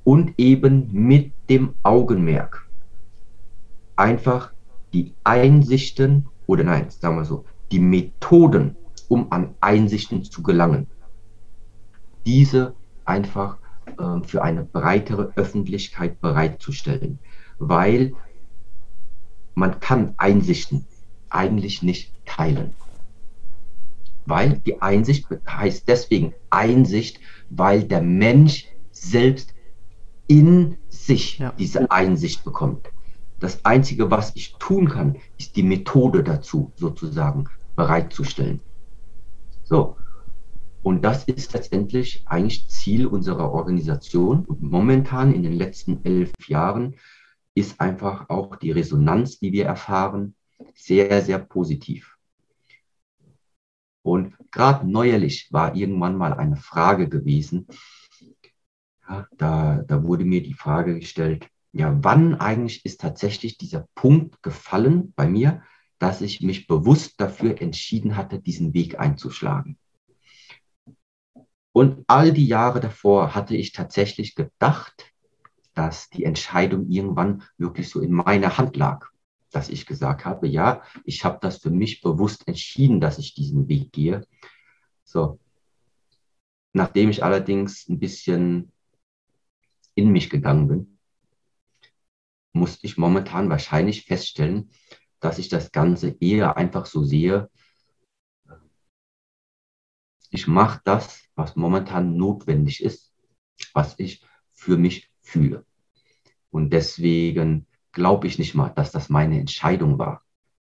[0.04, 2.68] und eben mit dem Augenmerk
[3.96, 4.52] einfach
[4.92, 8.76] die Einsichten oder nein, sagen wir so, die Methoden,
[9.08, 10.86] um an Einsichten zu gelangen,
[12.26, 12.74] diese
[13.06, 17.18] einfach äh, für eine breitere Öffentlichkeit bereitzustellen,
[17.58, 18.14] weil
[19.54, 20.86] man kann Einsichten
[21.30, 22.74] eigentlich nicht teilen.
[24.24, 29.54] Weil die Einsicht heißt deswegen Einsicht, weil der Mensch selbst
[30.28, 31.52] in sich ja.
[31.58, 32.88] diese Einsicht bekommt.
[33.40, 38.60] Das Einzige, was ich tun kann, ist die Methode dazu sozusagen bereitzustellen.
[39.64, 39.96] So.
[40.82, 44.44] Und das ist letztendlich eigentlich Ziel unserer Organisation.
[44.44, 46.96] Und momentan in den letzten elf Jahren
[47.54, 50.34] ist einfach auch die Resonanz, die wir erfahren,
[50.74, 52.16] sehr, sehr positiv.
[54.02, 57.68] Und gerade neuerlich war irgendwann mal eine Frage gewesen.
[59.08, 64.42] Ja, da, da wurde mir die Frage gestellt, ja, wann eigentlich ist tatsächlich dieser Punkt
[64.42, 65.62] gefallen bei mir,
[65.98, 69.78] dass ich mich bewusst dafür entschieden hatte, diesen Weg einzuschlagen.
[71.72, 75.12] Und all die Jahre davor hatte ich tatsächlich gedacht,
[75.74, 79.08] dass die Entscheidung irgendwann wirklich so in meiner Hand lag,
[79.50, 83.68] dass ich gesagt habe, ja, ich habe das für mich bewusst entschieden, dass ich diesen
[83.68, 84.26] Weg gehe.
[85.04, 85.38] So.
[86.74, 88.72] Nachdem ich allerdings ein bisschen
[89.94, 90.98] in mich gegangen bin,
[92.52, 94.70] musste ich momentan wahrscheinlich feststellen,
[95.20, 97.50] dass ich das Ganze eher einfach so sehe,
[100.32, 103.12] ich mache das, was momentan notwendig ist,
[103.74, 105.64] was ich für mich fühle.
[106.50, 110.22] Und deswegen glaube ich nicht mal, dass das meine Entscheidung war,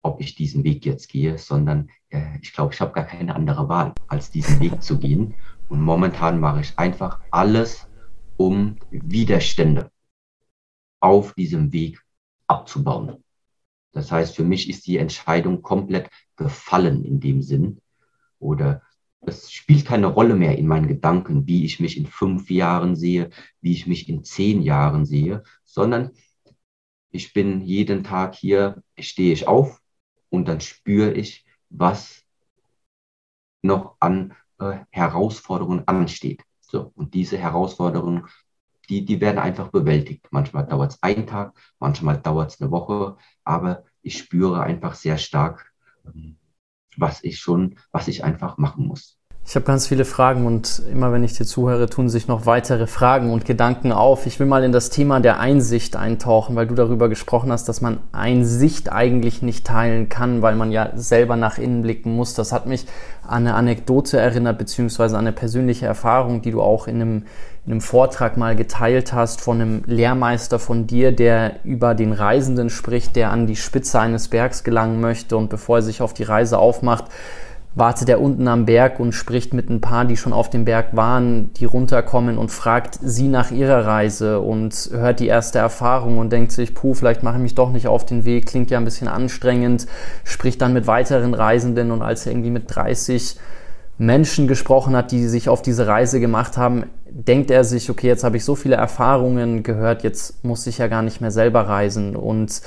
[0.03, 3.69] ob ich diesen Weg jetzt gehe, sondern äh, ich glaube, ich habe gar keine andere
[3.69, 5.35] Wahl, als diesen Weg zu gehen.
[5.69, 7.87] Und momentan mache ich einfach alles,
[8.39, 9.91] um Widerstände
[11.01, 12.03] auf diesem Weg
[12.47, 13.23] abzubauen.
[13.93, 17.83] Das heißt, für mich ist die Entscheidung komplett gefallen in dem Sinn.
[18.39, 18.83] Oder
[19.23, 23.31] es spielt keine Rolle mehr in meinen Gedanken, wie ich mich in fünf Jahren sehe,
[23.61, 26.13] wie ich mich in zehn Jahren sehe, sondern
[27.11, 29.81] ich bin jeden Tag hier, stehe ich auf
[30.31, 32.25] und dann spüre ich, was
[33.63, 36.43] noch an äh, Herausforderungen ansteht.
[36.61, 38.27] So, und diese Herausforderungen,
[38.89, 40.27] die, die werden einfach bewältigt.
[40.31, 45.19] Manchmal dauert es einen Tag, manchmal dauert es eine Woche, aber ich spüre einfach sehr
[45.19, 45.73] stark,
[46.07, 46.37] ähm,
[46.97, 49.21] was ich schon, was ich einfach machen muss.
[49.47, 52.87] Ich habe ganz viele Fragen und immer wenn ich dir zuhöre, tun sich noch weitere
[52.87, 54.27] Fragen und Gedanken auf.
[54.27, 57.81] Ich will mal in das Thema der Einsicht eintauchen, weil du darüber gesprochen hast, dass
[57.81, 62.35] man Einsicht eigentlich nicht teilen kann, weil man ja selber nach innen blicken muss.
[62.35, 62.87] Das hat mich
[63.27, 67.25] an eine Anekdote erinnert, beziehungsweise an eine persönliche Erfahrung, die du auch in einem,
[67.67, 72.71] in einem Vortrag mal geteilt hast von einem Lehrmeister von dir, der über den Reisenden
[72.71, 75.37] spricht, der an die Spitze eines Bergs gelangen möchte.
[75.37, 77.05] Und bevor er sich auf die Reise aufmacht,
[77.75, 80.97] wartet er unten am Berg und spricht mit ein paar, die schon auf dem Berg
[80.97, 86.33] waren, die runterkommen und fragt sie nach ihrer Reise und hört die erste Erfahrung und
[86.33, 88.85] denkt sich, puh, vielleicht mache ich mich doch nicht auf den Weg, klingt ja ein
[88.85, 89.87] bisschen anstrengend,
[90.25, 93.37] spricht dann mit weiteren Reisenden und als er irgendwie mit 30
[94.01, 98.25] Menschen gesprochen hat, die sich auf diese Reise gemacht haben, denkt er sich, okay, jetzt
[98.25, 102.17] habe ich so viele Erfahrungen gehört, jetzt muss ich ja gar nicht mehr selber reisen
[102.17, 102.63] und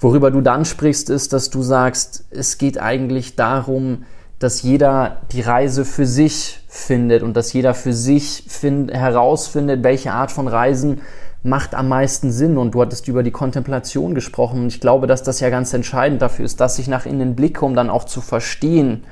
[0.00, 4.04] worüber du dann sprichst, ist, dass du sagst, es geht eigentlich darum,
[4.38, 10.12] dass jeder die Reise für sich findet und dass jeder für sich find, herausfindet, welche
[10.12, 11.02] Art von Reisen
[11.42, 12.56] macht am meisten Sinn.
[12.56, 14.62] Und du hattest über die Kontemplation gesprochen.
[14.62, 17.64] Und ich glaube, dass das ja ganz entscheidend dafür ist, dass ich nach innen blicke,
[17.64, 19.02] um dann auch zu verstehen,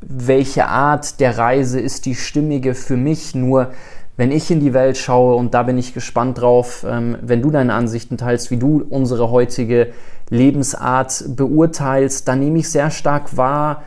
[0.00, 3.34] welche Art der Reise ist die stimmige für mich.
[3.34, 3.72] Nur
[4.16, 7.50] wenn ich in die Welt schaue, und da bin ich gespannt drauf, ähm, wenn du
[7.50, 9.92] deine Ansichten teilst, wie du unsere heutige
[10.30, 13.82] Lebensart beurteilst, dann nehme ich sehr stark wahr,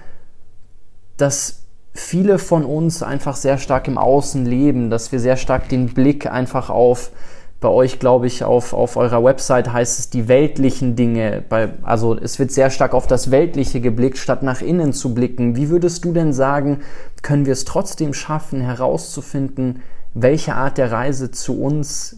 [1.17, 5.87] dass viele von uns einfach sehr stark im Außen leben, dass wir sehr stark den
[5.93, 7.11] Blick einfach auf,
[7.59, 12.17] bei euch glaube ich, auf, auf eurer Website heißt es die weltlichen Dinge, bei, also
[12.17, 15.55] es wird sehr stark auf das Weltliche geblickt, statt nach innen zu blicken.
[15.55, 16.81] Wie würdest du denn sagen,
[17.21, 19.81] können wir es trotzdem schaffen, herauszufinden,
[20.13, 22.17] welche Art der Reise zu uns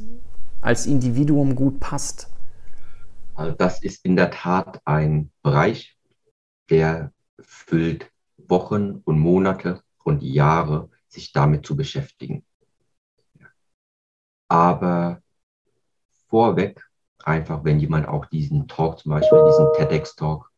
[0.62, 2.30] als Individuum gut passt?
[3.34, 5.98] Also das ist in der Tat ein Bereich,
[6.70, 12.44] der füllt Wochen und Monate und Jahre, sich damit zu beschäftigen.
[14.48, 15.22] Aber
[16.32, 16.84] vorweg,
[17.24, 20.50] einfach wenn jemand auch diesen Talk, zum Beispiel diesen TEDx-Talk,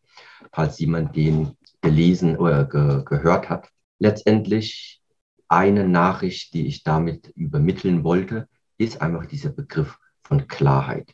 [0.53, 5.01] falls jemand den gelesen oder ge gehört hat, letztendlich
[5.49, 11.13] eine Nachricht, die ich damit übermitteln wollte, ist einfach dieser Begriff von Klarheit.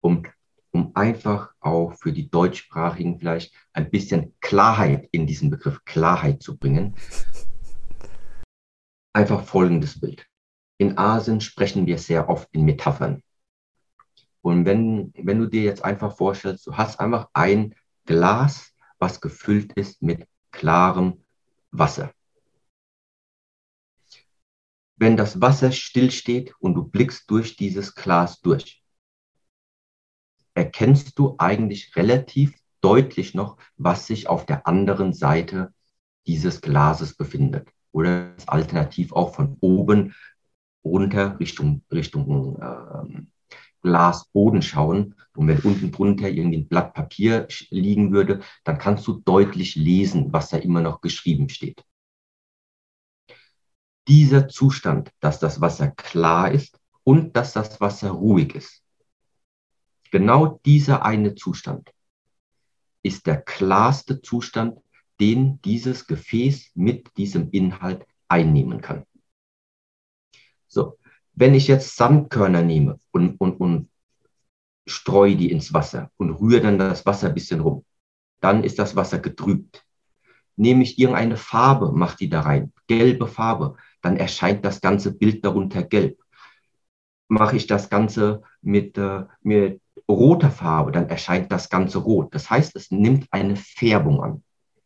[0.00, 0.28] Und
[0.72, 6.56] um einfach auch für die Deutschsprachigen vielleicht ein bisschen Klarheit in diesen Begriff Klarheit zu
[6.56, 6.94] bringen.
[9.12, 10.26] Einfach folgendes Bild.
[10.78, 13.22] In Asien sprechen wir sehr oft in Metaphern.
[14.42, 17.74] Und wenn, wenn du dir jetzt einfach vorstellst, du hast einfach ein
[18.06, 21.24] Glas, was gefüllt ist mit klarem
[21.70, 22.12] Wasser.
[24.96, 28.82] Wenn das Wasser stillsteht und du blickst durch dieses Glas durch,
[30.54, 35.72] erkennst du eigentlich relativ deutlich noch, was sich auf der anderen Seite
[36.26, 37.68] dieses Glases befindet.
[37.92, 40.14] Oder alternativ auch von oben
[40.84, 43.22] runter Richtung, Richtung äh,
[43.82, 45.14] Glasboden schauen.
[45.34, 50.32] Und wenn unten drunter irgendwie ein Blatt Papier liegen würde, dann kannst du deutlich lesen,
[50.32, 51.84] was da immer noch geschrieben steht.
[54.08, 58.82] Dieser Zustand, dass das Wasser klar ist und dass das Wasser ruhig ist,
[60.10, 61.92] Genau dieser eine Zustand
[63.02, 64.80] ist der klarste Zustand,
[65.20, 69.04] den dieses Gefäß mit diesem Inhalt einnehmen kann.
[70.66, 70.98] So,
[71.34, 73.90] Wenn ich jetzt Sandkörner nehme und, und, und
[74.86, 77.84] streue die ins Wasser und rühre dann das Wasser ein bisschen rum,
[78.40, 79.84] dann ist das Wasser getrübt.
[80.56, 85.44] Nehme ich irgendeine Farbe, mache die da rein, gelbe Farbe, dann erscheint das ganze Bild
[85.44, 86.18] darunter gelb.
[87.28, 92.34] Mache ich das Ganze mit, äh, mit roter Farbe, dann erscheint das Ganze rot.
[92.34, 94.42] Das heißt, es nimmt eine Färbung an.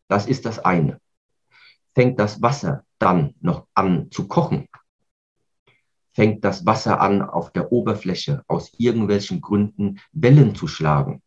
[0.07, 0.99] Das ist das eine.
[1.95, 4.67] Fängt das Wasser dann noch an zu kochen,
[6.15, 11.21] fängt das Wasser an, auf der Oberfläche aus irgendwelchen Gründen Wellen zu schlagen.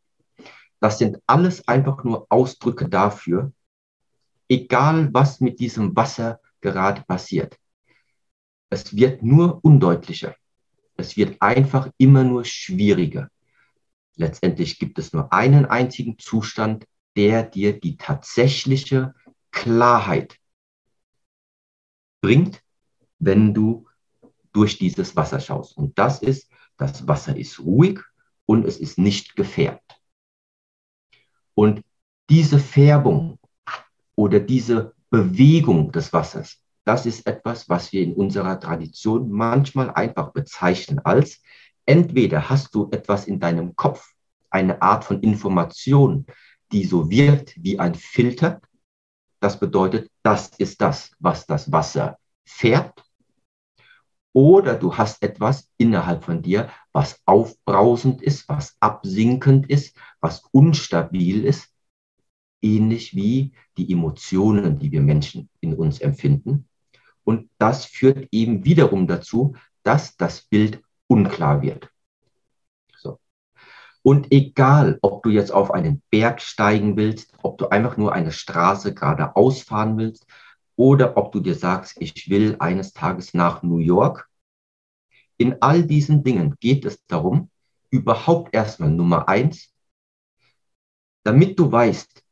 [0.81, 3.53] Das sind alles einfach nur Ausdrücke dafür,
[4.49, 7.59] egal was mit diesem Wasser gerade passiert.
[8.71, 10.35] Es wird nur undeutlicher.
[10.97, 13.29] Es wird einfach immer nur schwieriger.
[14.17, 19.15] Letztendlich gibt es nur einen einzigen Zustand, der dir die tatsächliche
[19.51, 20.39] Klarheit
[22.21, 22.63] bringt,
[23.19, 23.88] wenn du
[24.53, 25.77] durch dieses Wasser schaust.
[25.77, 28.01] Und das ist, das Wasser ist ruhig
[28.47, 30.01] und es ist nicht gefärbt.
[31.55, 31.83] Und
[32.31, 33.39] diese Färbung
[34.15, 40.33] oder diese Bewegung des Wassers, das ist etwas, was wir in unserer Tradition manchmal einfach
[40.33, 41.43] bezeichnen als,
[41.85, 44.13] entweder hast du etwas in deinem Kopf,
[44.51, 46.27] eine Art von Information,
[46.73, 48.61] die so wirkt wie ein Filter.
[49.41, 53.08] Das bedeutet, das ist das, was das Wasser färbt
[54.33, 61.45] oder du hast etwas innerhalb von dir, was aufbrausend ist, was absinkend ist, was unstabil
[61.45, 61.73] ist,
[62.63, 66.69] ähnlich wie die Emotionen, die wir Menschen in uns empfinden.
[67.25, 71.91] Und das führt eben wiederum dazu, dass das Bild unklar wird.
[72.97, 73.19] So.
[74.03, 78.33] Und egal, ob du jetzt auf einen Berg steigen willst, ob du einfach nur eine
[78.33, 80.27] Straße geradeaus fahren willst,
[80.79, 84.31] oder ob du dir sagst, ich will eines Tages nach New York.
[85.37, 87.51] In all diesen Dingen geht es darum,
[87.91, 89.75] überhaupt erstmal Nummer eins,
[91.25, 92.23] damit du weißt,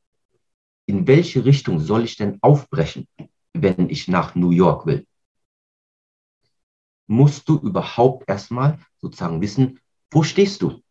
[0.87, 3.09] in welche Richtung soll ich denn aufbrechen,
[3.53, 5.09] wenn ich nach New York will,
[7.09, 9.81] musst du überhaupt erstmal sozusagen wissen,
[10.13, 10.85] wo stehst du?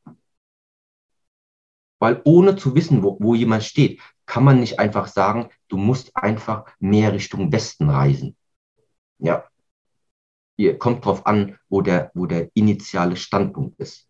[1.99, 6.15] Weil ohne zu wissen, wo, wo jemand steht, kann man nicht einfach sagen, du musst
[6.15, 8.35] einfach mehr Richtung Westen reisen.
[9.19, 9.45] Ja.
[10.57, 14.07] Ihr kommt drauf an, wo der, wo der initiale Standpunkt ist.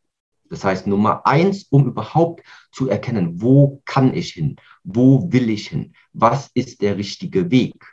[0.49, 4.58] Das heißt, Nummer eins, um überhaupt zu erkennen, wo kann ich hin?
[4.84, 5.95] Wo will ich hin?
[6.13, 7.84] Was ist der richtige Weg?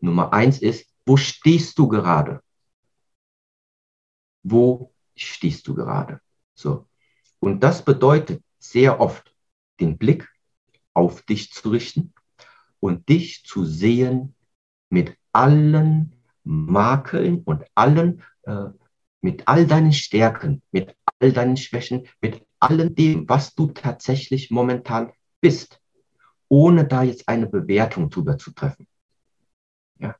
[0.00, 2.42] Nummer eins ist, wo stehst du gerade?
[4.44, 6.20] Wo stehst du gerade?
[6.54, 6.86] So.
[7.40, 9.34] Und das bedeutet sehr oft
[9.80, 10.28] den Blick
[10.94, 12.12] auf dich zu richten
[12.80, 14.34] und dich zu sehen
[14.90, 18.66] mit allen Makeln und allen, äh,
[19.20, 25.12] mit all deinen Stärken, mit all deinen Schwächen, mit allem dem, was du tatsächlich momentan
[25.40, 25.80] bist,
[26.48, 28.86] ohne da jetzt eine Bewertung drüber zu treffen.
[29.98, 30.16] Ja.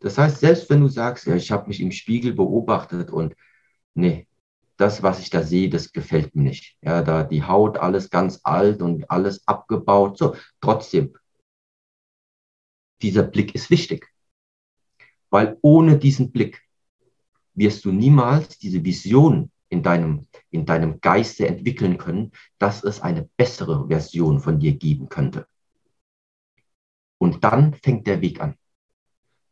[0.00, 3.34] Das heißt, selbst wenn du sagst, ja, ich habe mich im Spiegel beobachtet und
[3.94, 4.28] nee,
[4.76, 6.76] das, was ich da sehe, das gefällt mir nicht.
[6.82, 10.18] Ja, da die Haut, alles ganz alt und alles abgebaut.
[10.18, 11.16] So, trotzdem,
[13.02, 14.08] dieser Blick ist wichtig.
[15.30, 16.62] Weil ohne diesen Blick
[17.54, 23.28] wirst du niemals diese Vision in deinem, in deinem Geiste entwickeln können, dass es eine
[23.36, 25.46] bessere Version von dir geben könnte.
[27.18, 28.56] Und dann fängt der Weg an.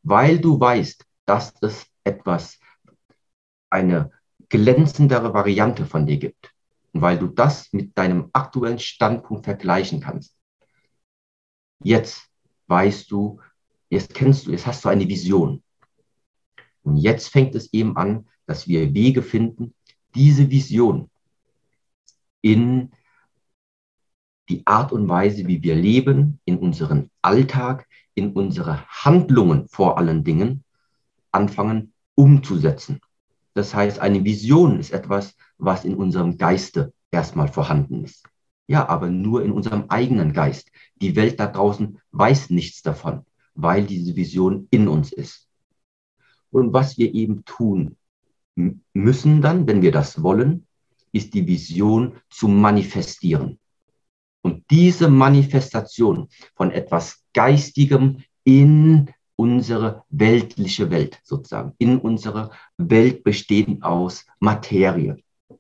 [0.03, 2.59] Weil du weißt, dass es etwas,
[3.71, 4.13] eine
[4.55, 6.55] glänzendere Variante von dir gibt.
[6.93, 10.37] Und weil du das mit deinem aktuellen Standpunkt vergleichen kannst.
[11.83, 12.31] Jetzt
[12.69, 13.41] weißt du,
[13.91, 15.65] jetzt kennst du, jetzt hast du eine Vision.
[16.85, 19.75] Und jetzt fängt es eben an, dass wir Wege finden,
[20.15, 21.11] diese Vision
[22.41, 22.93] in
[24.49, 30.23] die Art und Weise, wie wir leben, in unseren Alltag, in unsere Handlungen vor allen
[30.23, 30.63] Dingen
[31.33, 33.01] anfangen umzusetzen.
[33.55, 38.27] Das heißt, eine Vision ist etwas, was in unserem Geiste erstmal vorhanden ist.
[38.67, 40.71] Ja, aber nur in unserem eigenen Geist.
[40.97, 45.49] Die Welt da draußen weiß nichts davon, weil diese Vision in uns ist.
[46.51, 47.97] Und was wir eben tun
[48.93, 50.67] müssen dann, wenn wir das wollen,
[51.13, 53.59] ist die Vision zu manifestieren.
[54.43, 63.83] Und diese Manifestation von etwas Geistigem in unsere weltliche Welt sozusagen, in unsere Welt bestehend
[63.83, 65.17] aus Materie.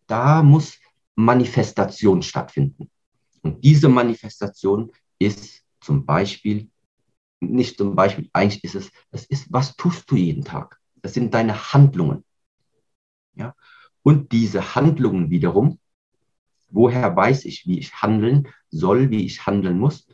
[0.06, 0.78] Da muss
[1.16, 2.90] Manifestation stattfinden.
[3.42, 6.70] Und diese Manifestation ist zum Beispiel,
[7.40, 10.80] nicht zum Beispiel, eigentlich ist es, das ist, was tust du jeden Tag?
[11.02, 12.24] Das sind deine Handlungen.
[13.34, 13.54] Ja?
[14.02, 15.78] Und diese Handlungen wiederum,
[16.70, 20.06] woher weiß ich, wie ich handeln soll, wie ich handeln muss?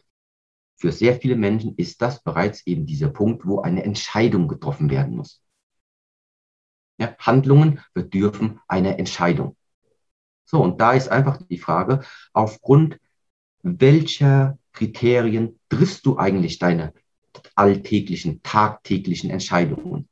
[0.80, 5.14] Für sehr viele Menschen ist das bereits eben dieser Punkt, wo eine Entscheidung getroffen werden
[5.14, 5.42] muss.
[6.96, 9.58] Ja, Handlungen bedürfen einer Entscheidung.
[10.46, 12.00] So, und da ist einfach die Frage,
[12.32, 12.98] aufgrund
[13.62, 16.94] welcher Kriterien triffst du eigentlich deine
[17.54, 20.08] alltäglichen, tagtäglichen Entscheidungen?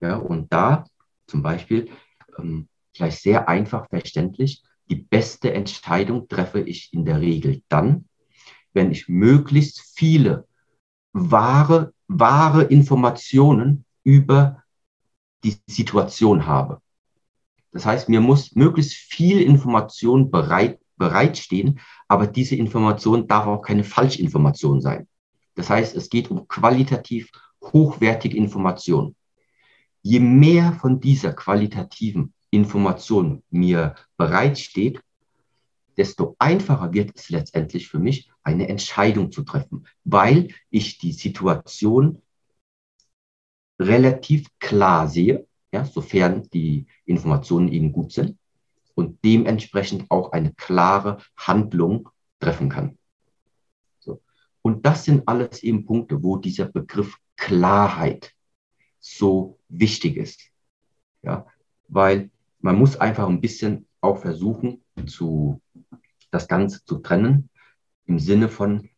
[0.00, 0.86] Ja, und da
[1.26, 1.90] zum Beispiel
[2.38, 8.08] ähm, gleich sehr einfach verständlich, die beste Entscheidung treffe ich in der Regel dann,
[8.72, 10.46] wenn ich möglichst viele
[11.12, 14.62] wahre, wahre Informationen über
[15.44, 16.80] die Situation habe.
[17.72, 23.84] Das heißt, mir muss möglichst viel Information bereit, bereitstehen, aber diese Information darf auch keine
[23.84, 25.08] Falschinformation sein.
[25.54, 27.30] Das heißt, es geht um qualitativ
[27.62, 29.16] hochwertige Information.
[30.02, 35.00] Je mehr von dieser qualitativen Information mir bereitsteht,
[35.96, 42.22] desto einfacher wird es letztendlich für mich, eine Entscheidung zu treffen, weil ich die Situation
[43.78, 48.38] relativ klar sehe, ja, sofern die Informationen eben gut sind
[48.94, 52.08] und dementsprechend auch eine klare Handlung
[52.40, 52.98] treffen kann.
[53.98, 54.20] So.
[54.60, 58.32] Und das sind alles eben Punkte, wo dieser Begriff Klarheit
[59.00, 60.42] so wichtig ist.
[61.22, 61.46] Ja,
[61.88, 62.30] weil
[62.60, 65.60] man muss einfach ein bisschen auch versuchen, zu,
[66.30, 67.48] das Ganze zu trennen
[68.06, 68.90] im Sinne von,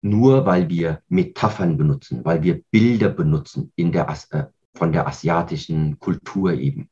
[0.00, 4.44] nur weil wir Metaphern benutzen, weil wir Bilder benutzen in der, äh,
[4.74, 6.88] von der asiatischen Kultur eben.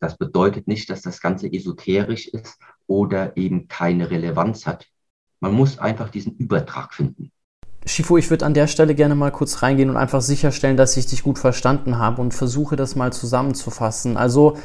[0.00, 4.86] Das bedeutet nicht, dass das Ganze esoterisch ist oder eben keine Relevanz hat.
[5.40, 7.30] Man muss einfach diesen Übertrag finden.
[7.86, 11.06] Shifo, ich würde an der Stelle gerne mal kurz reingehen und einfach sicherstellen, dass ich
[11.06, 14.16] dich gut verstanden habe und versuche das mal zusammenzufassen.
[14.16, 14.56] Also,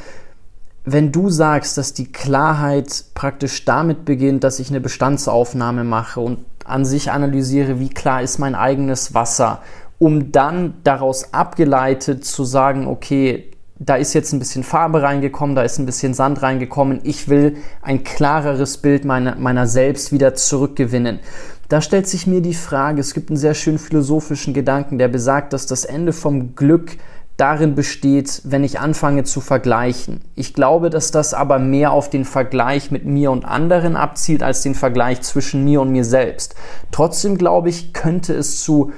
[0.86, 6.40] wenn du sagst, dass die Klarheit praktisch damit beginnt, dass ich eine Bestandsaufnahme mache und
[6.66, 9.62] an sich analysiere, wie klar ist mein eigenes Wasser,
[9.98, 15.64] um dann daraus abgeleitet zu sagen, okay, da ist jetzt ein bisschen Farbe reingekommen, da
[15.64, 21.20] ist ein bisschen Sand reingekommen, ich will ein klareres Bild meiner, meiner selbst wieder zurückgewinnen.
[21.70, 25.54] Da stellt sich mir die Frage, es gibt einen sehr schönen philosophischen Gedanken, der besagt,
[25.54, 26.98] dass das Ende vom Glück
[27.40, 30.22] darin besteht, wenn ich anfange zu vergleichen.
[30.36, 34.62] Ich glaube, dass das aber mehr auf den Vergleich mit mir und anderen abzielt, als
[34.62, 36.56] den Vergleich zwischen mir und mir selbst.
[36.92, 38.92] Trotzdem glaube ich, könnte es zu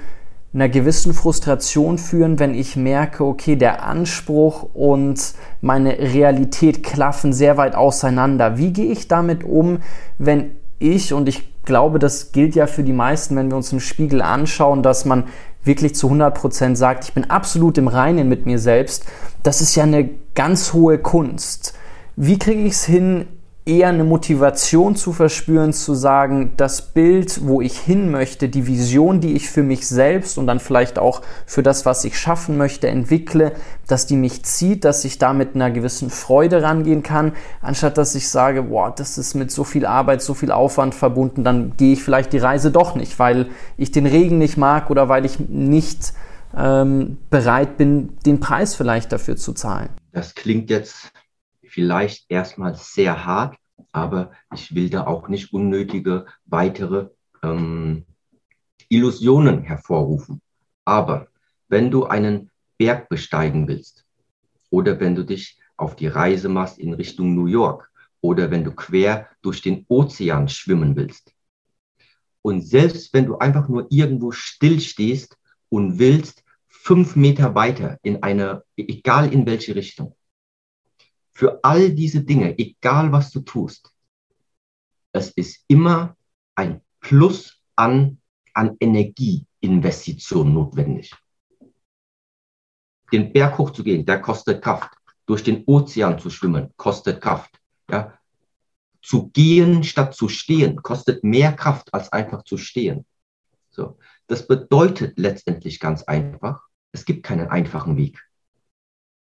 [0.54, 7.56] einer gewissen Frustration führen, wenn ich merke, okay, der Anspruch und meine Realität klaffen sehr
[7.56, 8.58] weit auseinander.
[8.58, 9.80] Wie gehe ich damit um,
[10.18, 13.80] wenn ich, und ich glaube, das gilt ja für die meisten, wenn wir uns im
[13.80, 15.26] Spiegel anschauen, dass man
[15.64, 19.06] wirklich zu 100% sagt, ich bin absolut im Reinen mit mir selbst,
[19.44, 21.74] das ist ja eine ganz hohe Kunst.
[22.16, 23.28] Wie kriege ich es hin,
[23.64, 29.22] eher eine Motivation zu verspüren, zu sagen, das Bild, wo ich hin möchte, die Vision,
[29.22, 32.88] die ich für mich selbst und dann vielleicht auch für das, was ich schaffen möchte,
[32.88, 33.52] entwickle,
[33.88, 38.16] dass die mich zieht, dass ich da mit einer gewissen Freude rangehen kann, anstatt dass
[38.16, 41.94] ich sage, boah, das ist mit so viel Arbeit, so viel Aufwand verbunden, dann gehe
[41.94, 45.40] ich vielleicht die Reise doch nicht, weil ich den Regen nicht mag oder weil ich
[45.40, 46.14] nicht
[46.58, 49.90] ähm, bereit bin, den Preis vielleicht dafür zu zahlen.
[50.14, 51.12] Das klingt jetzt
[51.72, 53.58] vielleicht erstmal sehr hart,
[53.92, 57.10] aber ich will da auch nicht unnötige weitere
[57.44, 58.06] ähm,
[58.90, 60.42] Illusionen hervorrufen.
[60.86, 61.28] Aber
[61.68, 64.06] wenn du einen Berg besteigen willst
[64.70, 67.90] oder wenn du dich auf die Reise machst in Richtung New York
[68.22, 71.34] oder wenn du quer durch den Ozean schwimmen willst.
[72.42, 75.38] Und selbst wenn du einfach nur irgendwo stillstehst
[75.70, 80.16] und willst fünf Meter weiter in eine, egal in welche Richtung,
[81.34, 83.92] für all diese Dinge, egal was du tust,
[85.14, 86.16] es ist immer
[86.56, 88.20] ein Plus an,
[88.54, 91.14] an Energieinvestition notwendig.
[93.12, 94.92] Den Berg hochzugehen, der kostet Kraft.
[95.26, 97.60] Durch den Ozean zu schwimmen, kostet Kraft.
[97.90, 98.18] Ja?
[99.02, 103.06] Zu gehen statt zu stehen, kostet mehr Kraft als einfach zu stehen.
[103.72, 103.98] So.
[104.28, 108.22] Das bedeutet letztendlich ganz einfach, es gibt keinen einfachen Weg.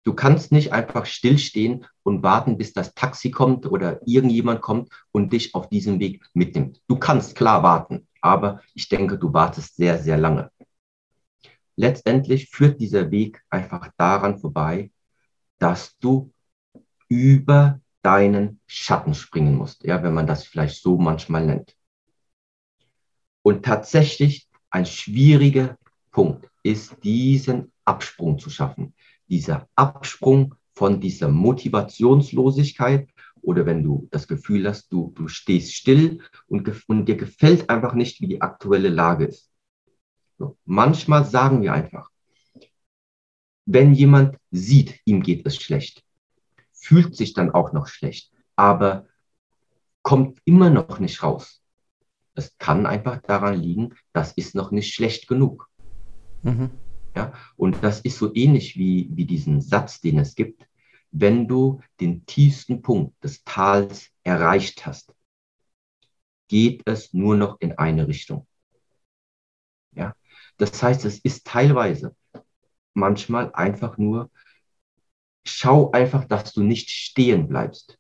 [0.03, 5.33] Du kannst nicht einfach stillstehen und warten, bis das Taxi kommt oder irgendjemand kommt und
[5.33, 6.81] dich auf diesem Weg mitnimmt.
[6.89, 10.51] Du kannst klar warten, aber ich denke, du wartest sehr, sehr lange.
[11.77, 14.91] Letztendlich führt dieser Weg einfach daran vorbei,
[15.59, 16.33] dass du
[17.09, 21.77] über deinen Schatten springen musst, ja, wenn man das vielleicht so manchmal nennt.
[23.43, 25.77] Und tatsächlich ein schwieriger
[26.11, 28.95] Punkt ist, diesen Absprung zu schaffen
[29.31, 33.09] dieser Absprung von dieser Motivationslosigkeit
[33.43, 37.95] oder wenn du das Gefühl hast, du, du stehst still und, und dir gefällt einfach
[37.95, 39.51] nicht, wie die aktuelle Lage ist.
[40.39, 42.11] So, manchmal sagen wir einfach,
[43.66, 46.03] wenn jemand sieht, ihm geht es schlecht,
[46.72, 49.07] fühlt sich dann auch noch schlecht, aber
[50.03, 51.62] kommt immer noch nicht raus.
[52.35, 55.68] Es kann einfach daran liegen, das ist noch nicht schlecht genug.
[56.43, 56.70] Mhm.
[57.17, 60.67] Ja, und das ist so ähnlich wie, wie diesen Satz, den es gibt,
[61.11, 65.13] wenn du den tiefsten Punkt des Tals erreicht hast,
[66.49, 68.47] geht es nur noch in eine Richtung.
[69.93, 70.15] Ja,
[70.57, 72.15] das heißt, es ist teilweise
[72.95, 74.31] manchmal einfach nur,
[75.45, 77.99] schau einfach, dass du nicht stehen bleibst.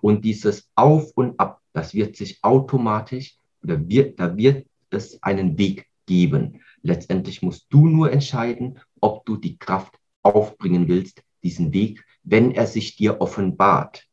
[0.00, 5.56] Und dieses Auf und Ab, das wird sich automatisch, oder wird, da wird es einen
[5.56, 6.60] Weg geben.
[6.86, 12.66] Letztendlich musst du nur entscheiden, ob du die Kraft aufbringen willst, diesen Weg, wenn er
[12.66, 14.06] sich dir offenbart,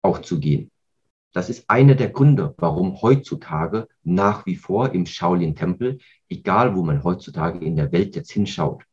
[0.00, 0.70] auch zu gehen.
[1.32, 5.98] Das ist einer der Gründe, warum heutzutage nach wie vor im Shaolin-Tempel,
[6.28, 8.84] egal wo man heutzutage in der Welt jetzt hinschaut,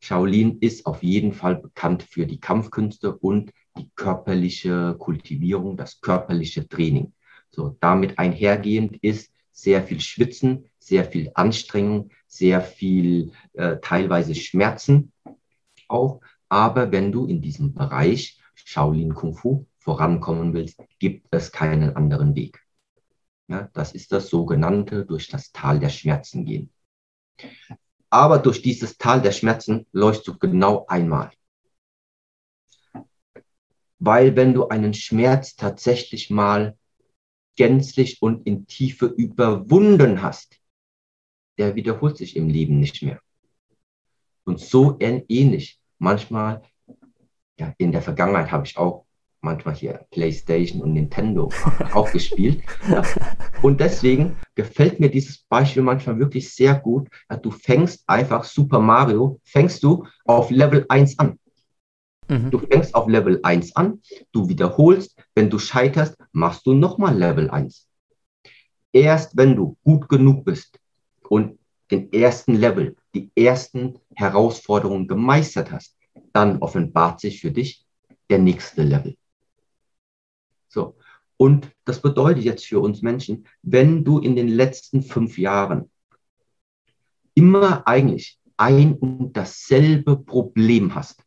[0.00, 6.68] Shaolin ist auf jeden Fall bekannt für die Kampfkünste und die körperliche Kultivierung, das körperliche
[6.68, 7.12] Training.
[7.50, 15.12] So, damit einhergehend ist sehr viel Schwitzen, sehr viel Anstrengung, sehr viel äh, teilweise Schmerzen
[15.88, 16.20] auch.
[16.48, 22.36] Aber wenn du in diesem Bereich Shaolin Kung Fu vorankommen willst, gibt es keinen anderen
[22.36, 22.64] Weg.
[23.48, 26.72] Ja, das ist das sogenannte durch das Tal der Schmerzen gehen.
[28.08, 31.30] Aber durch dieses Tal der Schmerzen läufst du genau einmal.
[33.98, 36.76] Weil wenn du einen Schmerz tatsächlich mal
[37.56, 40.60] gänzlich und in Tiefe überwunden hast,
[41.58, 43.20] der wiederholt sich im Leben nicht mehr.
[44.44, 46.62] Und so ähnlich, manchmal,
[47.58, 49.06] ja, in der Vergangenheit habe ich auch
[49.40, 51.50] manchmal hier PlayStation und Nintendo
[51.94, 52.62] auch gespielt.
[52.90, 53.02] Ja.
[53.62, 57.08] Und deswegen gefällt mir dieses Beispiel manchmal wirklich sehr gut.
[57.30, 61.38] Ja, du fängst einfach Super Mario, fängst du auf Level 1 an.
[62.28, 62.50] Mhm.
[62.50, 64.00] Du fängst auf Level 1 an,
[64.32, 67.88] du wiederholst, wenn du scheiterst, machst du nochmal Level 1.
[68.92, 70.78] Erst wenn du gut genug bist
[71.28, 71.58] und
[71.90, 75.96] den ersten Level, die ersten Herausforderungen gemeistert hast,
[76.32, 77.86] dann offenbart sich für dich
[78.28, 79.16] der nächste Level.
[80.68, 80.96] So.
[81.36, 85.90] Und das bedeutet jetzt für uns Menschen, wenn du in den letzten fünf Jahren
[87.34, 91.22] immer eigentlich ein und dasselbe Problem hast,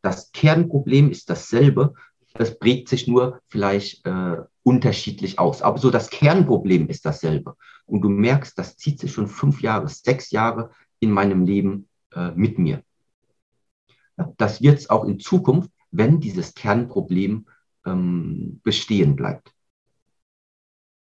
[0.00, 1.94] das Kernproblem ist dasselbe,
[2.38, 5.60] das prägt sich nur vielleicht äh, unterschiedlich aus.
[5.60, 7.56] Aber so das Kernproblem ist dasselbe.
[7.84, 10.70] Und du merkst, das zieht sich schon fünf Jahre, sechs Jahre
[11.00, 12.84] in meinem Leben äh, mit mir.
[14.36, 17.46] Das wird es auch in Zukunft, wenn dieses Kernproblem
[17.84, 19.52] ähm, bestehen bleibt.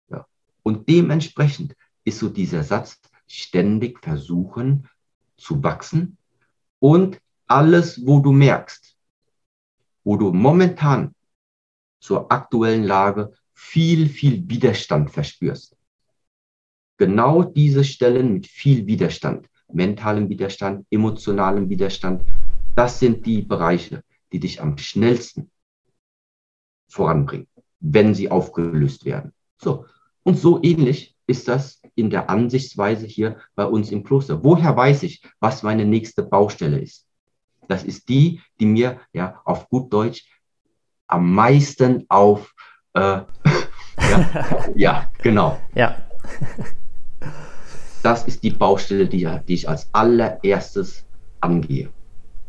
[0.09, 0.25] Ja.
[0.63, 4.87] Und dementsprechend ist so dieser Satz, ständig versuchen
[5.35, 6.17] zu wachsen
[6.79, 8.97] und alles, wo du merkst,
[10.03, 11.13] wo du momentan
[11.99, 15.75] zur aktuellen Lage viel, viel Widerstand verspürst.
[16.97, 22.23] Genau diese Stellen mit viel Widerstand, mentalem Widerstand, emotionalem Widerstand,
[22.75, 25.51] das sind die Bereiche, die dich am schnellsten
[26.89, 27.47] voranbringen,
[27.79, 29.33] wenn sie aufgelöst werden.
[29.57, 29.85] So.
[30.23, 34.43] Und so ähnlich ist das in der Ansichtsweise hier bei uns im Kloster.
[34.43, 37.07] Woher weiß ich, was meine nächste Baustelle ist?
[37.67, 40.25] Das ist die, die mir ja auf gut Deutsch
[41.07, 42.53] am meisten auf
[42.93, 42.99] äh,
[43.99, 45.59] ja, ja, genau.
[45.75, 45.95] Ja.
[48.03, 51.05] das ist die Baustelle, die, die ich als allererstes
[51.41, 51.89] angehe.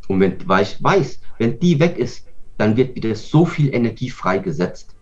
[0.08, 4.10] Und wenn, weil ich weiß, wenn die weg ist, dann wird wieder so viel Energie
[4.10, 4.94] freigesetzt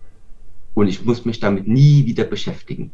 [0.75, 2.93] und ich muss mich damit nie wieder beschäftigen.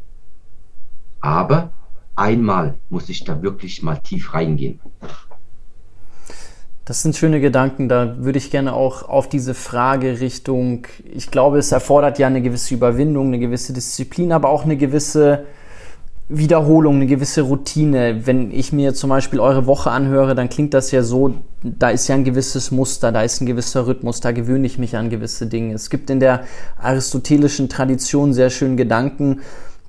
[1.20, 1.72] Aber
[2.14, 4.80] einmal muss ich da wirklich mal tief reingehen.
[6.84, 7.88] Das sind schöne Gedanken.
[7.88, 12.42] Da würde ich gerne auch auf diese Frage Richtung, ich glaube, es erfordert ja eine
[12.42, 15.44] gewisse Überwindung, eine gewisse Disziplin, aber auch eine gewisse
[16.28, 18.26] Wiederholung, eine gewisse Routine.
[18.26, 22.08] Wenn ich mir zum Beispiel eure Woche anhöre, dann klingt das ja so, da ist
[22.08, 25.46] ja ein gewisses Muster, da ist ein gewisser Rhythmus, da gewöhne ich mich an gewisse
[25.46, 25.74] Dinge.
[25.74, 26.44] Es gibt in der
[26.80, 29.40] aristotelischen Tradition sehr schönen Gedanken,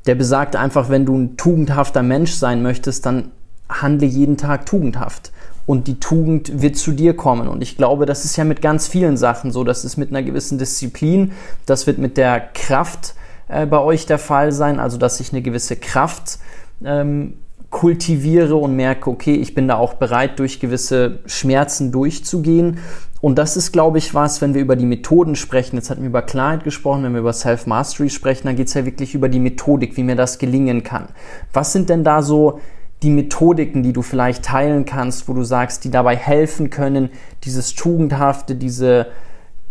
[0.05, 3.31] der besagt einfach, wenn du ein tugendhafter Mensch sein möchtest, dann
[3.69, 5.31] handle jeden Tag tugendhaft.
[5.65, 7.47] Und die Tugend wird zu dir kommen.
[7.47, 9.63] Und ich glaube, das ist ja mit ganz vielen Sachen so.
[9.63, 11.31] Das ist mit einer gewissen Disziplin,
[11.65, 13.15] das wird mit der Kraft
[13.47, 16.39] äh, bei euch der Fall sein, also dass ich eine gewisse Kraft
[16.83, 17.35] ähm,
[17.69, 22.77] kultiviere und merke, okay, ich bin da auch bereit, durch gewisse Schmerzen durchzugehen.
[23.19, 25.77] Und das ist, glaube ich, was, wenn wir über die Methoden sprechen.
[25.77, 28.85] Jetzt hatten wir über Klarheit gesprochen, wenn wir über Self-Mastery sprechen, dann geht es ja
[28.85, 31.07] wirklich über die Methodik, wie mir das gelingen kann.
[31.51, 32.59] Was sind denn da so
[33.03, 37.09] die Methodiken, die du vielleicht teilen kannst, wo du sagst, die dabei helfen können,
[37.43, 39.07] dieses Tugendhafte, diese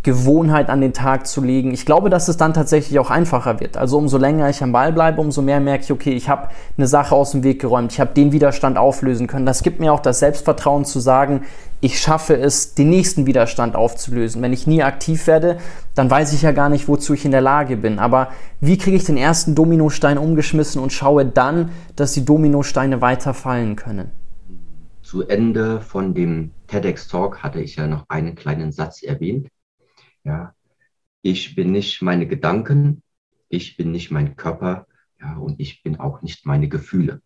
[0.03, 1.73] Gewohnheit an den Tag zu legen.
[1.73, 3.77] Ich glaube, dass es dann tatsächlich auch einfacher wird.
[3.77, 6.89] Also umso länger ich am Ball bleibe, umso mehr merke ich, okay, ich habe eine
[6.89, 9.47] Sache aus dem Weg geräumt, ich habe den Widerstand auflösen können.
[9.47, 11.43] Das gibt mir auch das Selbstvertrauen zu sagen,
[11.81, 14.43] ich schaffe es, den nächsten Widerstand aufzulösen.
[14.43, 15.59] Wenn ich nie aktiv werde,
[15.95, 18.01] dann weiß ich ja gar nicht, wozu ich in der Lage bin.
[18.01, 18.29] Aber
[18.61, 23.77] wie kriege ich den ersten Dominostein umgeschmissen und schaue dann, dass die Dominosteine weiter fallen
[23.77, 24.11] können?
[25.03, 29.49] Zu Ende von dem TEDx Talk hatte ich ja noch einen kleinen Satz erwähnt
[30.25, 30.55] ja,
[31.23, 33.03] ich bin nicht meine Gedanken,
[33.49, 34.87] ich bin nicht mein Körper,
[35.21, 37.23] ja, und ich bin auch nicht meine Gefühle.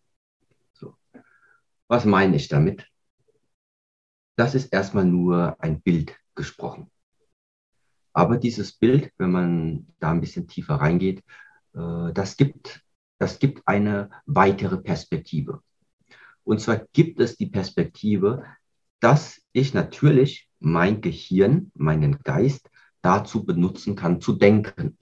[0.73, 0.95] So.
[1.87, 2.87] Was meine ich damit?
[4.35, 6.91] Das ist erstmal nur ein Bild gesprochen.
[8.13, 11.23] Aber dieses Bild, wenn man da ein bisschen tiefer reingeht,
[11.73, 12.83] äh, das gibt,
[13.19, 15.61] das gibt eine weitere Perspektive.
[16.43, 18.43] Und zwar gibt es die Perspektive,
[18.99, 22.69] dass ich natürlich mein Gehirn, meinen Geist
[23.01, 24.97] dazu benutzen kann, zu denken.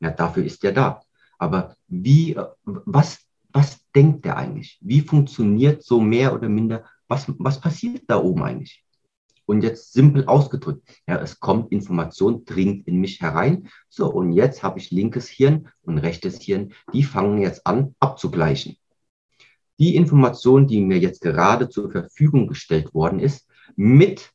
[0.00, 1.02] Ja, dafür ist er da.
[1.38, 3.20] Aber wie, was,
[3.52, 4.78] was denkt er eigentlich?
[4.80, 8.84] Wie funktioniert so mehr oder minder, was, was passiert da oben eigentlich?
[9.46, 13.68] Und jetzt simpel ausgedrückt, ja, es kommt Information, dringt in mich herein.
[13.88, 18.76] So, und jetzt habe ich linkes Hirn und rechtes Hirn, die fangen jetzt an abzugleichen.
[19.80, 24.30] Die Information, die mir jetzt gerade zur Verfügung gestellt worden ist, mit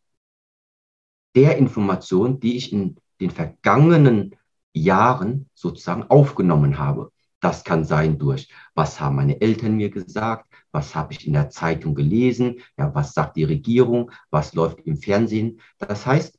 [1.35, 4.35] der Information, die ich in den vergangenen
[4.73, 7.11] Jahren sozusagen aufgenommen habe.
[7.39, 11.49] Das kann sein durch, was haben meine Eltern mir gesagt, was habe ich in der
[11.49, 15.61] Zeitung gelesen, ja, was sagt die Regierung, was läuft im Fernsehen.
[15.77, 16.37] Das heißt,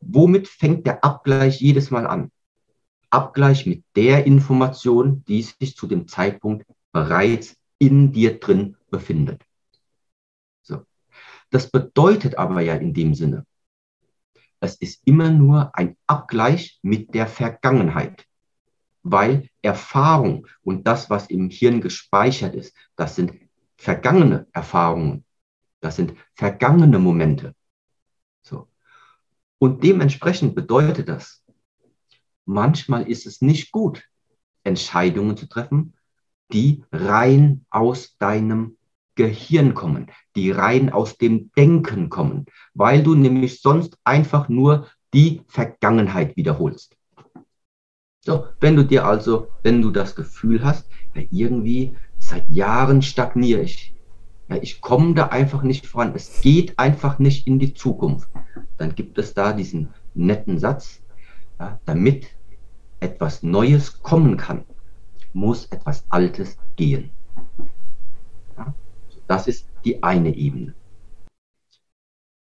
[0.00, 2.30] womit fängt der Abgleich jedes Mal an?
[3.10, 9.42] Abgleich mit der Information, die sich zu dem Zeitpunkt bereits in dir drin befindet.
[10.62, 10.84] So.
[11.50, 13.44] Das bedeutet aber ja in dem Sinne,
[14.60, 18.26] es ist immer nur ein Abgleich mit der Vergangenheit,
[19.02, 23.32] weil Erfahrung und das, was im Hirn gespeichert ist, das sind
[23.76, 25.24] vergangene Erfahrungen,
[25.80, 27.54] das sind vergangene Momente.
[28.42, 28.68] So.
[29.58, 31.42] Und dementsprechend bedeutet das,
[32.44, 34.04] manchmal ist es nicht gut,
[34.62, 35.94] Entscheidungen zu treffen,
[36.52, 38.76] die rein aus deinem
[39.20, 45.42] Gehirn kommen, die rein aus dem Denken kommen, weil du nämlich sonst einfach nur die
[45.46, 46.96] Vergangenheit wiederholst.
[48.24, 53.60] So, wenn du dir also, wenn du das Gefühl hast, ja, irgendwie seit Jahren stagniere
[53.60, 53.94] ich,
[54.48, 58.30] ja, ich komme da einfach nicht voran, es geht einfach nicht in die Zukunft,
[58.78, 61.02] dann gibt es da diesen netten Satz,
[61.58, 62.28] ja, damit
[63.00, 64.64] etwas Neues kommen kann,
[65.34, 67.10] muss etwas Altes gehen.
[69.30, 70.74] Das ist die eine Ebene.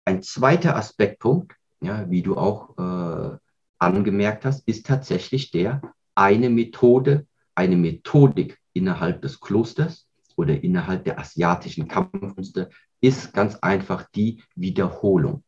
[0.05, 3.37] Ein zweiter Aspektpunkt, ja, wie du auch äh,
[3.81, 5.83] angemerkt hast, ist tatsächlich der,
[6.15, 10.07] eine Methode, eine Methodik innerhalb des Klosters
[10.37, 15.43] oder innerhalb der asiatischen Kampfkünste ist ganz einfach die Wiederholung.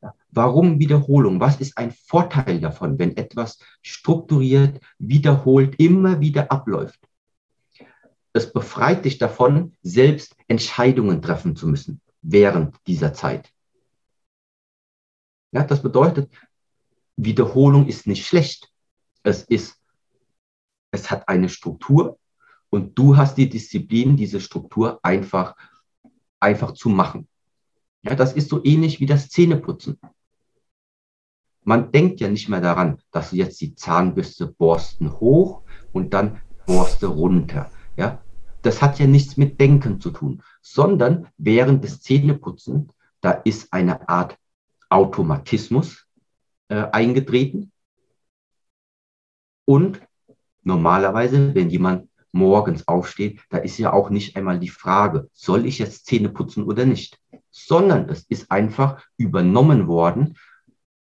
[0.00, 1.40] Ja, warum Wiederholung?
[1.40, 7.06] Was ist ein Vorteil davon, wenn etwas strukturiert, wiederholt, immer wieder abläuft?
[8.32, 13.52] Es befreit dich davon, selbst Entscheidungen treffen zu müssen während dieser Zeit.
[15.52, 16.32] Ja, das bedeutet,
[17.16, 18.72] Wiederholung ist nicht schlecht.
[19.22, 19.78] Es ist,
[20.90, 22.18] es hat eine Struktur
[22.70, 25.54] und du hast die Disziplin, diese Struktur einfach,
[26.40, 27.28] einfach zu machen.
[28.02, 29.98] Ja, das ist so ähnlich wie das Zähneputzen.
[31.64, 35.62] Man denkt ja nicht mehr daran, dass du jetzt die Zahnbürste borsten hoch
[35.92, 37.70] und dann borste runter.
[37.96, 38.21] Ja,
[38.62, 42.90] das hat ja nichts mit Denken zu tun, sondern während des Zähneputzen,
[43.20, 44.38] da ist eine Art
[44.88, 46.06] Automatismus
[46.68, 47.72] äh, eingetreten.
[49.64, 50.00] Und
[50.62, 55.78] normalerweise, wenn jemand morgens aufsteht, da ist ja auch nicht einmal die Frage, soll ich
[55.78, 57.18] jetzt Zähne putzen oder nicht,
[57.50, 60.36] sondern es ist einfach übernommen worden,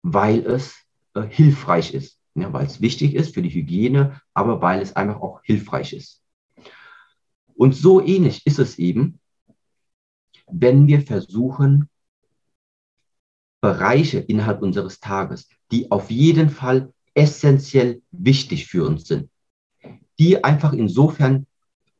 [0.03, 0.75] weil es
[1.15, 5.21] äh, hilfreich ist, ja, weil es wichtig ist für die Hygiene, aber weil es einfach
[5.21, 6.23] auch hilfreich ist.
[7.59, 9.19] Und so ähnlich ist es eben,
[10.47, 11.91] wenn wir versuchen,
[13.61, 19.29] Bereiche innerhalb unseres Tages, die auf jeden Fall essentiell wichtig für uns sind,
[20.21, 21.49] die einfach insofern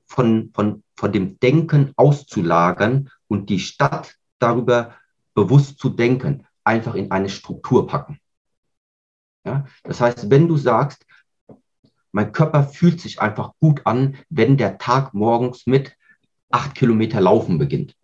[0.07, 4.95] von, von, von dem Denken auszulagern und die Stadt darüber
[5.35, 8.21] bewusst zu denken, einfach in eine Struktur packen.
[9.45, 9.67] Ja?
[9.83, 11.05] Das heißt, wenn du sagst,
[12.13, 15.97] mein Körper fühlt sich einfach gut an, wenn der Tag morgens mit
[16.51, 17.97] acht Kilometer Laufen beginnt.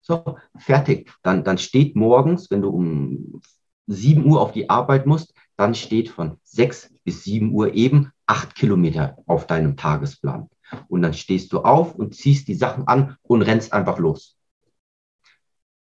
[0.00, 1.12] So, fertig.
[1.22, 3.42] Dann, dann steht morgens, wenn du um
[3.86, 8.54] 7 Uhr auf die Arbeit musst, dann steht von 6 bis 7 Uhr eben 8
[8.54, 10.48] Kilometer auf deinem Tagesplan.
[10.88, 14.36] Und dann stehst du auf und ziehst die Sachen an und rennst einfach los.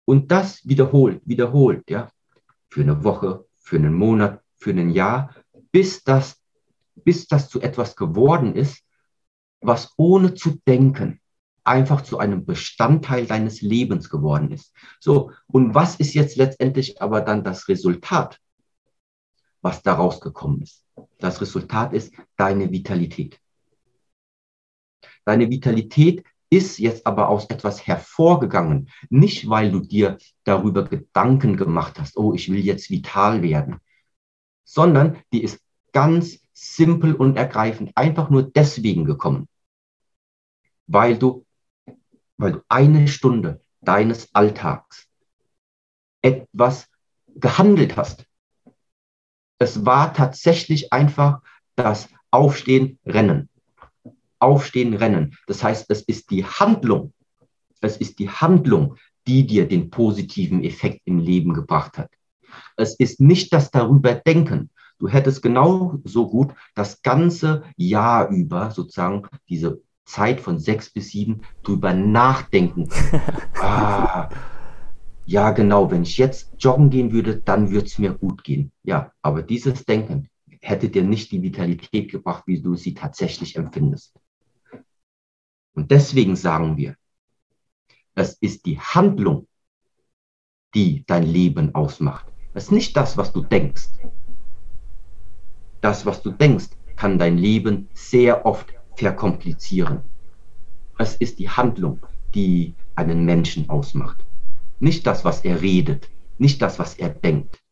[0.05, 2.11] Und das wiederholt, wiederholt, ja,
[2.71, 5.35] für eine Woche, für einen Monat, für ein Jahr,
[5.71, 6.41] bis das,
[7.05, 8.83] bis das zu etwas geworden ist,
[9.61, 11.21] was ohne zu denken
[11.65, 14.73] einfach zu einem Bestandteil deines Lebens geworden ist.
[15.01, 18.41] So, und was ist jetzt letztendlich aber dann das Resultat,
[19.61, 20.85] was daraus gekommen ist?
[21.19, 23.39] Das Resultat ist deine Vitalität.
[25.25, 32.01] Deine Vitalität ist jetzt aber aus etwas hervorgegangen, nicht weil du dir darüber Gedanken gemacht
[32.01, 33.77] hast, oh, ich will jetzt vital werden,
[34.65, 35.61] sondern die ist
[35.93, 39.49] ganz simpel und ergreifend einfach nur deswegen gekommen,
[40.87, 41.45] weil du
[42.39, 45.09] weil du eine Stunde deines Alltags
[46.23, 46.89] etwas
[47.27, 48.27] gehandelt hast.
[49.59, 51.41] Es war tatsächlich einfach
[51.75, 53.49] das Aufstehen, Rennen.
[54.39, 55.37] Aufstehen, Rennen.
[55.47, 57.13] Das heißt, es ist die Handlung,
[57.81, 58.97] es ist die Handlung,
[59.27, 62.11] die dir den positiven Effekt im Leben gebracht hat.
[62.77, 64.71] Es ist nicht das darüber denken.
[64.99, 71.43] Du hättest genauso gut das ganze Jahr über sozusagen diese Zeit von sechs bis sieben
[71.63, 72.89] drüber nachdenken.
[73.61, 74.29] ah,
[75.27, 78.73] ja, genau, wenn ich jetzt joggen gehen würde, dann würde es mir gut gehen.
[78.83, 80.29] Ja, aber dieses Denken
[80.61, 84.15] hätte dir nicht die Vitalität gebracht, wie du sie tatsächlich empfindest.
[85.75, 86.97] Und deswegen sagen wir,
[88.15, 89.47] es ist die Handlung,
[90.75, 92.27] die dein Leben ausmacht.
[92.55, 93.89] Es ist nicht das, was du denkst.
[95.81, 100.01] Das, was du denkst, kann dein Leben sehr oft verkomplizieren.
[100.99, 102.01] Es ist die Handlung,
[102.35, 104.25] die einen Menschen ausmacht.
[104.81, 107.63] Nicht das, was er redet, nicht das, was er denkt.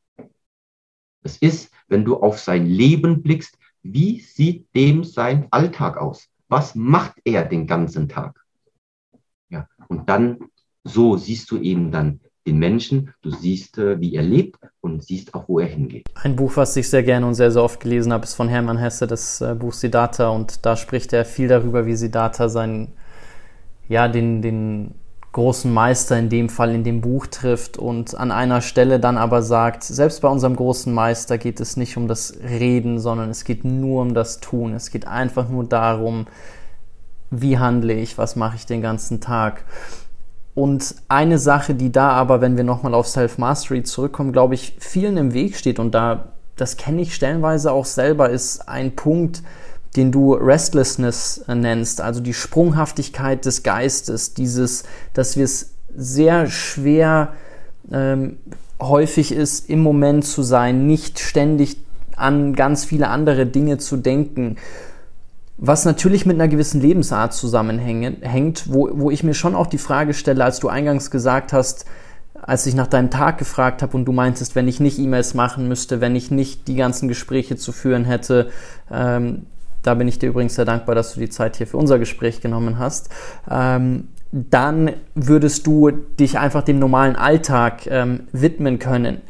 [1.23, 6.29] Es ist, wenn du auf sein Leben blickst, wie sieht dem sein Alltag aus?
[6.49, 8.45] Was macht er den ganzen Tag?
[9.49, 10.39] Ja, und dann,
[10.85, 15.35] so siehst du eben dann den Menschen, du siehst, äh, wie er lebt und siehst
[15.35, 16.07] auch, wo er hingeht.
[16.15, 18.79] Ein Buch, was ich sehr gerne und sehr, sehr oft gelesen habe, ist von Hermann
[18.79, 20.29] Hesse, das äh, Buch Siddhartha.
[20.29, 22.93] Und da spricht er viel darüber, wie Siddhartha seinen,
[23.89, 24.95] ja, den, den
[25.33, 29.43] großen Meister in dem Fall in dem Buch trifft und an einer Stelle dann aber
[29.43, 33.63] sagt, selbst bei unserem großen Meister geht es nicht um das Reden, sondern es geht
[33.63, 34.73] nur um das Tun.
[34.73, 36.27] Es geht einfach nur darum,
[37.31, 39.65] wie handle ich, was mache ich den ganzen Tag.
[40.57, 45.19] Und eine Sache, die da aber, wenn wir nochmal auf Self-Mastery zurückkommen, glaube ich, vielen
[45.19, 49.43] im Weg steht und da, das kenne ich stellenweise auch selber, ist ein Punkt,
[49.97, 57.35] den du Restlessness nennst, also die Sprunghaftigkeit des Geistes, dieses, dass wir es sehr schwer
[57.93, 58.39] ähm,
[58.81, 61.77] häufig ist, im Moment zu sein, nicht ständig
[62.17, 64.57] an ganz viele andere Dinge zu denken
[65.59, 70.13] was natürlich mit einer gewissen Lebensart zusammenhängt, wo, wo ich mir schon auch die Frage
[70.13, 71.87] stelle, als du eingangs gesagt hast,
[72.43, 75.69] als ich nach deinem Tag gefragt habe und du meintest, wenn ich nicht E-Mails machen
[75.69, 78.51] müsste, wenn ich nicht die ganzen Gespräche zu führen hätte,
[78.91, 79.47] ähm,
[79.83, 82.41] da bin ich dir übrigens sehr dankbar, dass du die Zeit hier für unser Gespräch
[82.41, 83.09] genommen hast,
[83.51, 89.23] ähm, dann würdest du dich einfach dem normalen Alltag ähm, widmen können.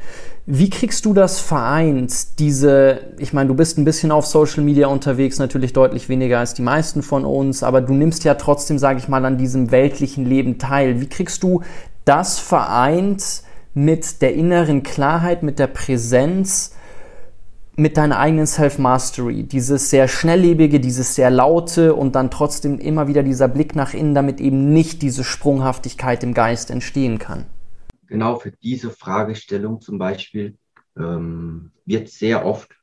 [0.49, 4.87] Wie kriegst du das vereint, diese, ich meine, du bist ein bisschen auf Social Media
[4.87, 9.01] unterwegs, natürlich deutlich weniger als die meisten von uns, aber du nimmst ja trotzdem, sage
[9.01, 11.01] ich mal, an diesem weltlichen Leben teil.
[11.01, 11.63] Wie kriegst du
[12.05, 13.43] das vereint
[13.75, 16.77] mit der inneren Klarheit, mit der Präsenz,
[17.75, 19.43] mit deiner eigenen Self-Mastery?
[19.43, 24.15] Dieses sehr schnelllebige, dieses sehr laute und dann trotzdem immer wieder dieser Blick nach innen,
[24.15, 27.47] damit eben nicht diese Sprunghaftigkeit im Geist entstehen kann
[28.07, 30.59] genau für diese Fragestellung zum Beispiel
[30.97, 32.75] ähm, wird sehr oft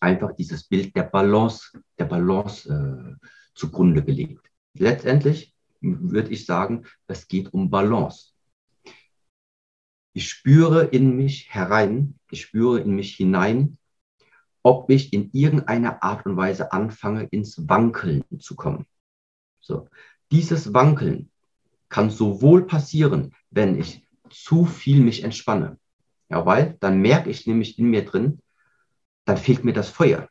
[0.00, 4.50] einfach dieses Bild der Balance, der Balance äh, zugrunde gelegt.
[4.74, 8.32] Letztendlich würde ich sagen, es geht um Balance.
[10.12, 13.78] Ich spüre in mich herein, ich spüre in mich hinein,
[14.62, 18.86] ob ich in irgendeiner Art und Weise anfange, ins Wankeln zu kommen.
[19.60, 19.88] So.
[20.30, 21.30] Dieses Wankeln
[21.88, 25.78] kann sowohl passieren, wenn ich zu viel mich entspanne.
[26.28, 28.40] Ja, weil dann merke ich nämlich in mir drin,
[29.24, 30.28] dann fehlt mir das Feuer.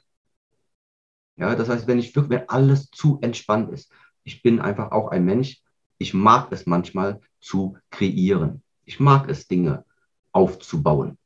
[1.38, 3.92] Ja, das heißt, wenn ich wirklich, wenn alles zu entspannt ist,
[4.24, 5.62] ich bin einfach auch ein Mensch,
[5.98, 8.64] ich mag es manchmal zu kreieren.
[8.86, 9.86] Ich mag es, Dinge
[10.32, 11.18] aufzubauen.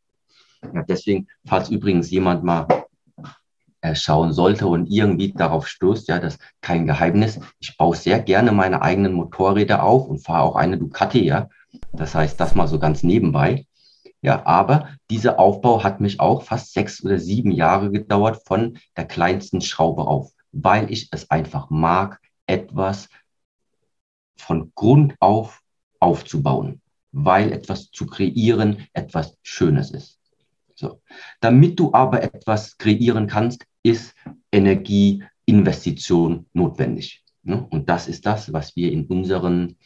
[0.74, 2.68] Ja, deswegen, falls übrigens jemand mal
[3.82, 7.40] äh, schauen sollte und irgendwie darauf stoßt, ja, das ist kein Geheimnis.
[7.60, 11.50] Ich baue sehr gerne meine eigenen Motorräder auf und fahre auch eine Ducati, ja.
[11.94, 13.66] Das heißt, das mal so ganz nebenbei.
[14.22, 19.06] Ja, aber dieser Aufbau hat mich auch fast sechs oder sieben Jahre gedauert von der
[19.06, 23.10] kleinsten Schraube auf, weil ich es einfach mag, etwas
[24.38, 25.62] von Grund auf
[26.00, 30.20] aufzubauen, weil etwas zu kreieren etwas Schönes ist.
[30.76, 31.02] So.
[31.40, 34.16] Damit du aber etwas kreieren kannst, ist
[34.52, 37.24] Energieinvestition notwendig.
[37.44, 37.66] Ne?
[37.70, 39.78] Und das ist das, was wir in unseren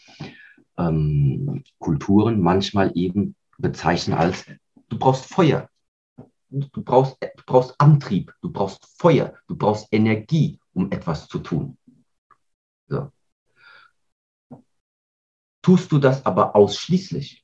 [0.77, 4.45] ähm, Kulturen manchmal eben bezeichnen als,
[4.89, 5.69] du brauchst Feuer,
[6.49, 11.77] du brauchst, du brauchst Antrieb, du brauchst Feuer, du brauchst Energie, um etwas zu tun.
[12.87, 13.11] So.
[15.61, 17.43] Tust du das aber ausschließlich,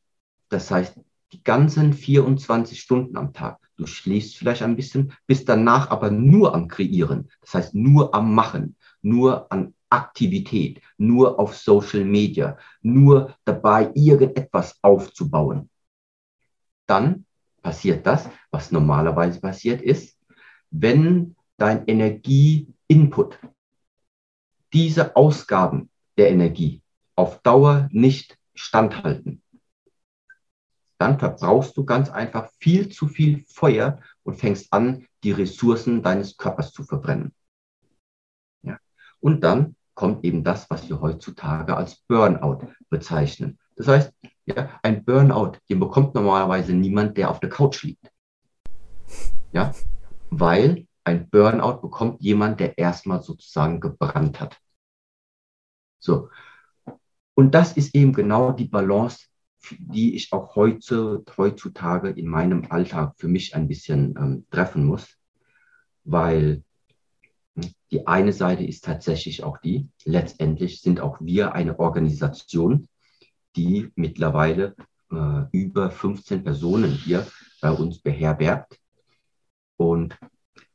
[0.49, 0.99] das heißt
[1.31, 6.53] die ganzen 24 Stunden am Tag, du schläfst vielleicht ein bisschen, bist danach aber nur
[6.53, 13.35] am Kreieren, das heißt nur am Machen, nur an Aktivität, nur auf Social Media, nur
[13.45, 15.69] dabei, irgendetwas aufzubauen,
[16.87, 17.25] dann
[17.61, 20.17] passiert das, was normalerweise passiert ist,
[20.71, 23.39] wenn dein Energie-Input,
[24.73, 26.81] diese Ausgaben der Energie
[27.15, 29.43] auf Dauer nicht standhalten,
[30.97, 36.37] dann verbrauchst du ganz einfach viel zu viel Feuer und fängst an, die Ressourcen deines
[36.37, 37.33] Körpers zu verbrennen.
[38.61, 38.79] Ja.
[39.19, 43.59] Und dann kommt eben das, was wir heutzutage als Burnout bezeichnen.
[43.75, 44.13] Das heißt,
[44.45, 48.11] ja, ein Burnout, den bekommt normalerweise niemand, der auf der Couch liegt.
[49.51, 49.73] Ja,
[50.29, 54.57] weil ein Burnout bekommt jemand, der erstmal sozusagen gebrannt hat.
[55.99, 56.29] So.
[57.33, 59.27] Und das ist eben genau die Balance,
[59.69, 65.17] die ich auch heute, heutzutage in meinem Alltag für mich ein bisschen ähm, treffen muss,
[66.03, 66.63] weil
[67.91, 72.87] die eine Seite ist tatsächlich auch die, letztendlich sind auch wir eine Organisation,
[73.55, 74.75] die mittlerweile
[75.11, 77.27] äh, über 15 Personen hier
[77.61, 78.79] bei uns beherbergt.
[79.77, 80.17] Und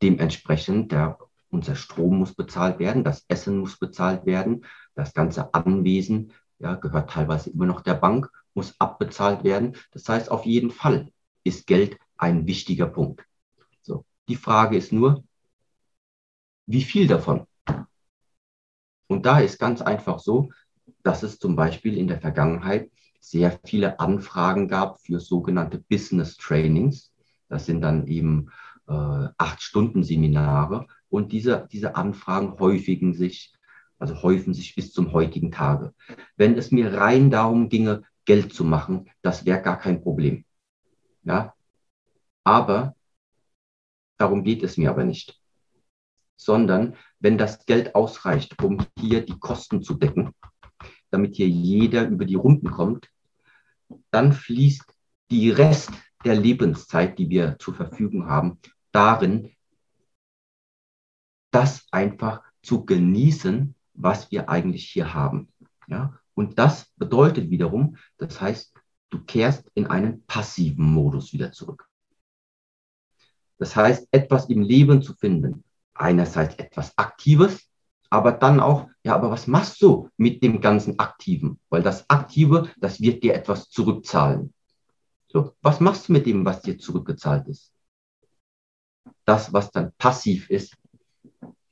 [0.03, 1.19] dementsprechend, der,
[1.51, 4.65] unser Strom muss bezahlt werden, das Essen muss bezahlt werden,
[4.95, 9.77] das ganze Anwesen ja, gehört teilweise immer noch der Bank, muss abbezahlt werden.
[9.93, 11.11] Das heißt, auf jeden Fall
[11.45, 13.25] ist Geld ein wichtiger Punkt.
[13.83, 15.23] So, die Frage ist nur,
[16.67, 17.47] wie viel davon?
[19.09, 20.51] Und da ist ganz einfach so,
[21.03, 22.91] dass es zum Beispiel in der Vergangenheit
[23.21, 27.13] sehr viele Anfragen gab für sogenannte Business Trainings.
[27.49, 28.51] Das sind dann eben
[28.89, 33.55] äh, acht Stunden Seminare und diese, diese Anfragen häufigen sich,
[33.99, 35.95] also häufen sich bis zum heutigen Tage.
[36.37, 40.45] Wenn es mir rein darum ginge, Geld zu machen, das wäre gar kein Problem.
[41.23, 41.55] Ja,
[42.45, 42.95] aber
[44.19, 45.41] darum geht es mir aber nicht.
[46.37, 50.33] Sondern wenn das Geld ausreicht, um hier die Kosten zu decken,
[51.11, 53.09] damit hier jeder über die Runden kommt,
[54.11, 54.85] dann fließt
[55.31, 55.91] die Rest
[56.25, 58.59] der Lebenszeit, die wir zur Verfügung haben,
[58.93, 59.55] darin,
[61.51, 65.49] das einfach zu genießen, was wir eigentlich hier haben.
[65.87, 66.19] Ja?
[66.35, 68.75] Und das bedeutet wiederum, das heißt,
[69.11, 71.89] du kehrst in einen passiven Modus wieder zurück.
[73.59, 75.65] Das heißt, etwas im Leben zu finden,
[75.99, 77.69] einerseits etwas Aktives,
[78.11, 81.59] aber dann auch, ja, aber was machst du mit dem ganzen Aktiven?
[81.69, 84.53] Weil das Aktive, das wird dir etwas zurückzahlen.
[85.29, 87.73] So, was machst du mit dem, was dir zurückgezahlt ist?
[89.25, 90.77] Das, was dann passiv ist,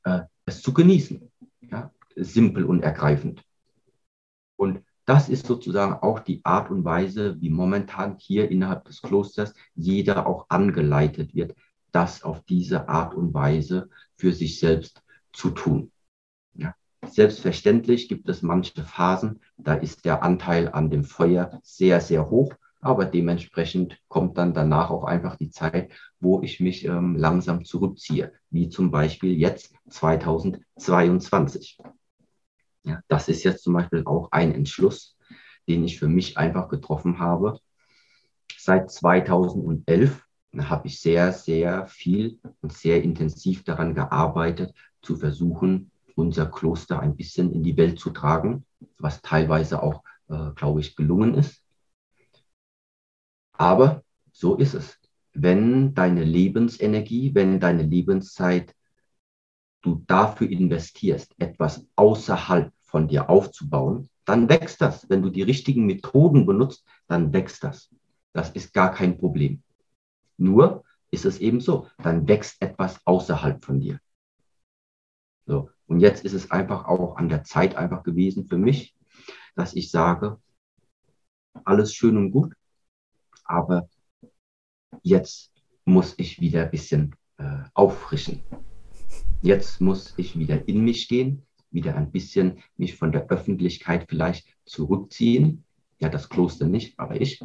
[0.02, 1.30] äh, es zu genießen.
[1.62, 3.42] Ja, simpel und ergreifend.
[4.56, 9.54] Und das ist sozusagen auch die Art und Weise, wie momentan hier innerhalb des Klosters
[9.74, 11.54] jeder auch angeleitet wird,
[11.94, 15.92] das auf diese Art und Weise für sich selbst zu tun.
[16.54, 16.74] Ja.
[17.06, 22.52] Selbstverständlich gibt es manche Phasen, da ist der Anteil an dem Feuer sehr, sehr hoch,
[22.80, 28.32] aber dementsprechend kommt dann danach auch einfach die Zeit, wo ich mich ähm, langsam zurückziehe,
[28.50, 31.78] wie zum Beispiel jetzt 2022.
[32.82, 35.16] Ja, das ist jetzt zum Beispiel auch ein Entschluss,
[35.66, 37.58] den ich für mich einfach getroffen habe.
[38.58, 40.23] Seit 2011
[40.68, 47.16] habe ich sehr, sehr viel und sehr intensiv daran gearbeitet, zu versuchen, unser Kloster ein
[47.16, 48.64] bisschen in die Welt zu tragen,
[48.98, 51.62] was teilweise auch, äh, glaube ich, gelungen ist.
[53.52, 54.02] Aber
[54.32, 54.98] so ist es.
[55.32, 58.74] Wenn deine Lebensenergie, wenn deine Lebenszeit
[59.82, 65.08] du dafür investierst, etwas außerhalb von dir aufzubauen, dann wächst das.
[65.10, 67.90] Wenn du die richtigen Methoden benutzt, dann wächst das.
[68.32, 69.63] Das ist gar kein Problem.
[70.36, 74.00] Nur ist es eben so, dann wächst etwas außerhalb von dir.
[75.46, 75.70] So.
[75.86, 78.94] Und jetzt ist es einfach auch an der Zeit einfach gewesen für mich,
[79.54, 80.40] dass ich sage,
[81.64, 82.54] alles schön und gut,
[83.44, 83.88] aber
[85.02, 85.52] jetzt
[85.84, 88.42] muss ich wieder ein bisschen äh, auffrischen.
[89.42, 94.46] Jetzt muss ich wieder in mich gehen, wieder ein bisschen mich von der Öffentlichkeit vielleicht
[94.64, 95.64] zurückziehen.
[96.04, 97.42] Ja, das Kloster nicht, aber ich.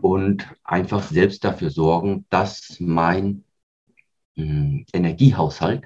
[0.00, 3.44] Und einfach selbst dafür sorgen, dass mein
[4.34, 5.84] mh, hm, Energiehaushalt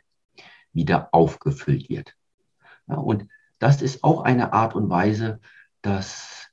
[0.72, 2.14] wieder aufgefüllt wird.
[2.86, 3.28] Ja, und
[3.59, 5.40] das ist auch eine Art und Weise,
[5.82, 6.46] dass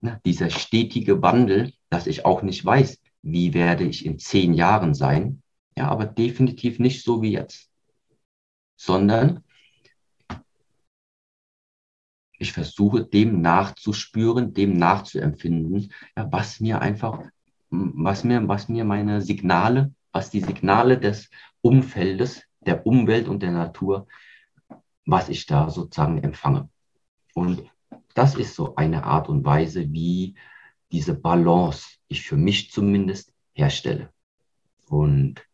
[0.00, 4.94] ne, dieser stetige Wandel, dass ich auch nicht weiß, wie werde ich in zehn Jahren
[4.94, 5.44] sein,
[5.76, 7.70] ja, aber definitiv nicht so wie jetzt,
[8.74, 9.44] sondern
[12.38, 17.20] ich versuche dem nachzuspüren, dem nachzuempfinden, ja, was mir einfach,
[17.70, 21.30] was mir, was mir meine Signale, was die Signale des
[21.60, 24.06] Umfeldes, der Umwelt und der Natur,
[25.04, 26.68] was ich da sozusagen empfange.
[27.34, 27.64] Und
[28.14, 30.34] das ist so eine Art und Weise, wie
[30.90, 34.12] diese Balance ich für mich zumindest herstelle.
[34.88, 35.47] Und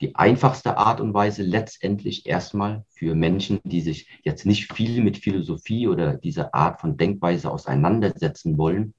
[0.00, 5.16] die einfachste Art und Weise letztendlich erstmal für Menschen, die sich jetzt nicht viel mit
[5.18, 8.94] Philosophie oder dieser Art von Denkweise auseinandersetzen wollen,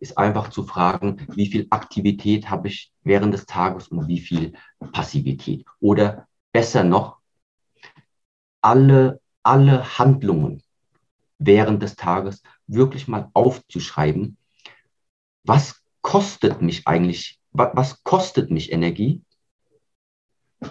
[0.00, 4.52] ist einfach zu fragen, wie viel Aktivität habe ich während des Tages und wie viel
[4.92, 5.64] Passivität.
[5.80, 7.18] Oder besser noch,
[8.60, 10.62] alle, alle Handlungen
[11.38, 14.36] während des Tages wirklich mal aufzuschreiben,
[15.44, 19.22] was kostet mich eigentlich, was kostet mich Energie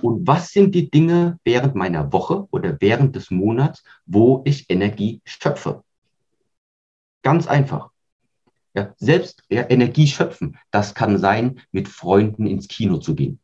[0.01, 5.21] und was sind die Dinge während meiner Woche oder während des Monats, wo ich Energie
[5.25, 5.83] schöpfe?
[7.21, 7.91] Ganz einfach.
[8.75, 13.39] Ja, selbst ja, Energie schöpfen, das kann sein, mit Freunden ins Kino zu gehen.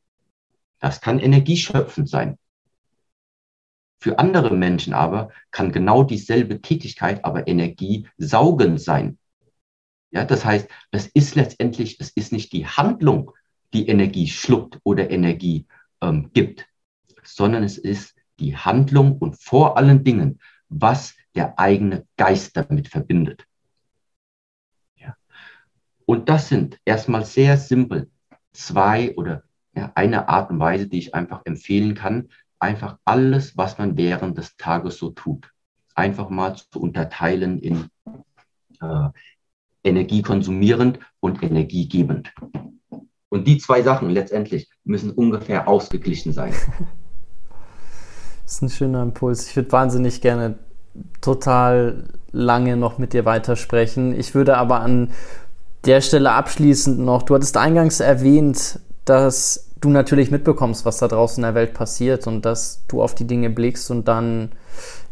[0.79, 2.37] Das kann energieschöpfend sein.
[4.01, 9.17] Für andere Menschen aber kann genau dieselbe Tätigkeit aber energiesaugend sein.
[10.11, 13.31] Ja, das heißt, es ist letztendlich, es ist nicht die Handlung,
[13.73, 15.67] die Energie schluckt oder Energie
[16.01, 16.67] ähm, gibt,
[17.23, 20.39] sondern es ist die Handlung und vor allen Dingen,
[20.69, 23.45] was der eigene Geist damit verbindet.
[24.95, 25.15] Ja.
[26.05, 28.09] Und das sind erstmal sehr simpel
[28.51, 29.43] zwei oder
[29.75, 32.29] ja, eine Art und Weise, die ich einfach empfehlen kann,
[32.59, 35.51] einfach alles, was man während des Tages so tut,
[35.95, 37.89] einfach mal zu unterteilen in
[38.81, 39.09] äh,
[39.83, 42.33] energiekonsumierend und energiegebend.
[43.29, 46.53] Und die zwei Sachen letztendlich müssen ungefähr ausgeglichen sein.
[48.43, 49.47] Das ist ein schöner Impuls.
[49.47, 50.57] Ich würde wahnsinnig gerne
[51.21, 54.17] total lange noch mit dir weitersprechen.
[54.19, 55.11] Ich würde aber an
[55.85, 61.43] der Stelle abschließend noch, du hattest eingangs erwähnt, dass du natürlich mitbekommst, was da draußen
[61.43, 64.51] in der Welt passiert und dass du auf die Dinge blickst und dann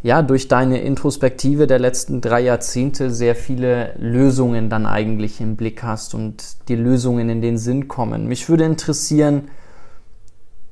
[0.04, 5.84] ja durch deine Introspektive der letzten drei Jahrzehnte sehr viele Lösungen dann eigentlich im Blick
[5.84, 8.28] hast und die Lösungen in den Sinn kommen.
[8.28, 9.50] Mich würde interessieren,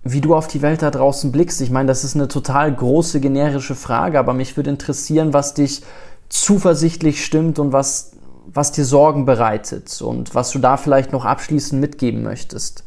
[0.03, 1.61] wie du auf die Welt da draußen blickst.
[1.61, 5.81] Ich meine, das ist eine total große generische Frage, aber mich würde interessieren, was dich
[6.29, 8.11] zuversichtlich stimmt und was,
[8.45, 12.83] was dir Sorgen bereitet und was du da vielleicht noch abschließend mitgeben möchtest.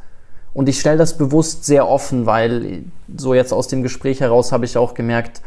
[0.55, 2.85] Und ich stelle das bewusst sehr offen, weil
[3.17, 5.43] so jetzt aus dem Gespräch heraus habe ich auch gemerkt,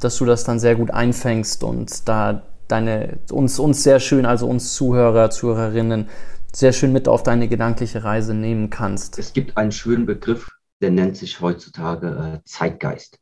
[0.00, 4.46] dass du das dann sehr gut einfängst und da deine uns uns sehr schön, also
[4.48, 6.08] uns Zuhörer, Zuhörerinnen
[6.52, 9.18] sehr schön mit auf deine gedankliche Reise nehmen kannst.
[9.18, 13.18] Es gibt einen schönen Begriff, der nennt sich heutzutage äh, Zeitgeist.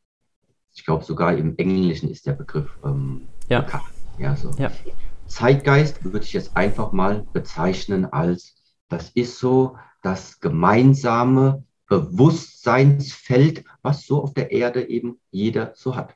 [0.75, 3.61] Ich glaube sogar im Englischen ist der Begriff ähm, ja.
[3.61, 3.85] bekannt.
[4.19, 4.51] Ja, so.
[4.59, 4.71] ja.
[5.27, 8.55] Zeitgeist würde ich jetzt einfach mal bezeichnen als,
[8.89, 16.15] das ist so das gemeinsame Bewusstseinsfeld, was so auf der Erde eben jeder so hat.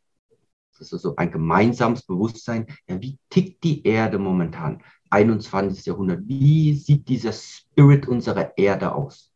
[0.78, 2.66] Das ist so ein gemeinsames Bewusstsein.
[2.88, 4.82] Ja, wie tickt die Erde momentan?
[5.10, 5.86] 21.
[5.86, 6.26] Jahrhundert.
[6.26, 9.32] Wie sieht dieser Spirit unserer Erde aus?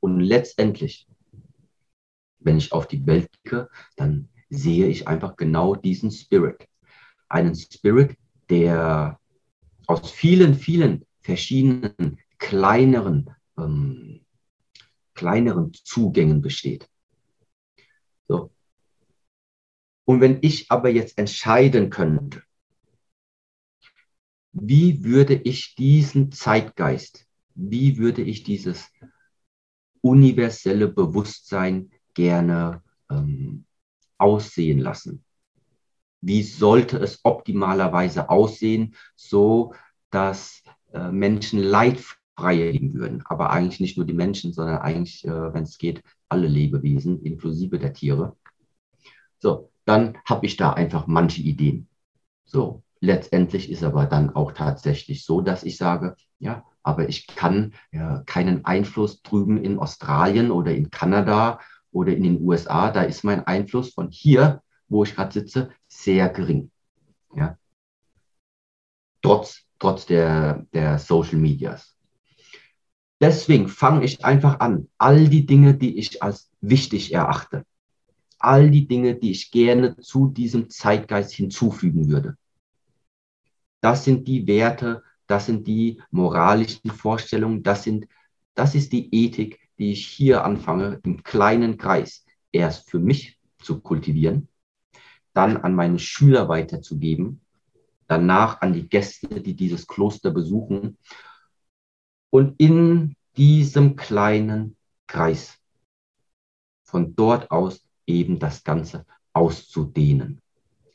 [0.00, 1.06] Und letztendlich,
[2.40, 6.68] wenn ich auf die Welt blicke, dann sehe ich einfach genau diesen Spirit.
[7.28, 8.16] Einen Spirit,
[8.50, 9.18] der
[9.86, 14.24] aus vielen, vielen verschiedenen kleineren, ähm,
[15.14, 16.88] kleineren Zugängen besteht.
[18.28, 18.50] So.
[20.04, 22.42] Und wenn ich aber jetzt entscheiden könnte,
[24.52, 28.90] wie würde ich diesen Zeitgeist, wie würde ich dieses
[30.00, 33.64] universelle Bewusstsein gerne ähm,
[34.18, 35.24] aussehen lassen,
[36.20, 39.74] wie sollte es optimalerweise aussehen, so
[40.10, 43.22] dass äh, Menschen leidfrei leben würden.
[43.24, 47.78] Aber eigentlich nicht nur die Menschen, sondern eigentlich, äh, wenn es geht, alle Lebewesen, inklusive
[47.78, 48.36] der Tiere.
[49.38, 51.88] So, dann habe ich da einfach manche Ideen.
[52.44, 57.74] So, letztendlich ist aber dann auch tatsächlich so, dass ich sage, ja, aber ich kann
[57.90, 61.60] äh, keinen Einfluss drüben in Australien oder in Kanada
[61.92, 62.90] oder in den USA.
[62.90, 66.70] Da ist mein Einfluss von hier, wo ich gerade sitze, sehr gering.
[67.34, 67.56] Ja.
[69.22, 71.96] Trotz, trotz der, der Social Medias.
[73.20, 77.64] Deswegen fange ich einfach an, all die Dinge, die ich als wichtig erachte,
[78.42, 82.36] all die Dinge, die ich gerne zu diesem Zeitgeist hinzufügen würde.
[83.80, 88.06] Das sind die Werte, das sind die moralischen Vorstellungen, das sind,
[88.54, 93.80] das ist die Ethik, die ich hier anfange, im kleinen Kreis erst für mich zu
[93.80, 94.48] kultivieren,
[95.32, 97.40] dann an meine Schüler weiterzugeben,
[98.06, 100.98] danach an die Gäste, die dieses Kloster besuchen
[102.30, 104.76] und in diesem kleinen
[105.06, 105.58] Kreis
[106.82, 110.40] von dort aus eben das Ganze auszudehnen.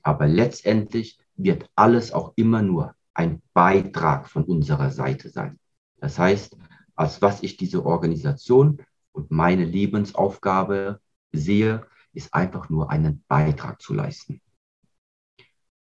[0.04, 5.60] Aber letztendlich wird alles auch immer nur ein Beitrag von unserer Seite sein.
[6.00, 6.56] Das heißt,
[6.96, 8.82] als was ich diese Organisation
[9.12, 11.02] und meine Lebensaufgabe
[11.32, 14.42] sehe, ist einfach nur einen Beitrag zu leisten.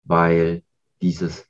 [0.03, 0.63] Weil
[1.01, 1.47] dieses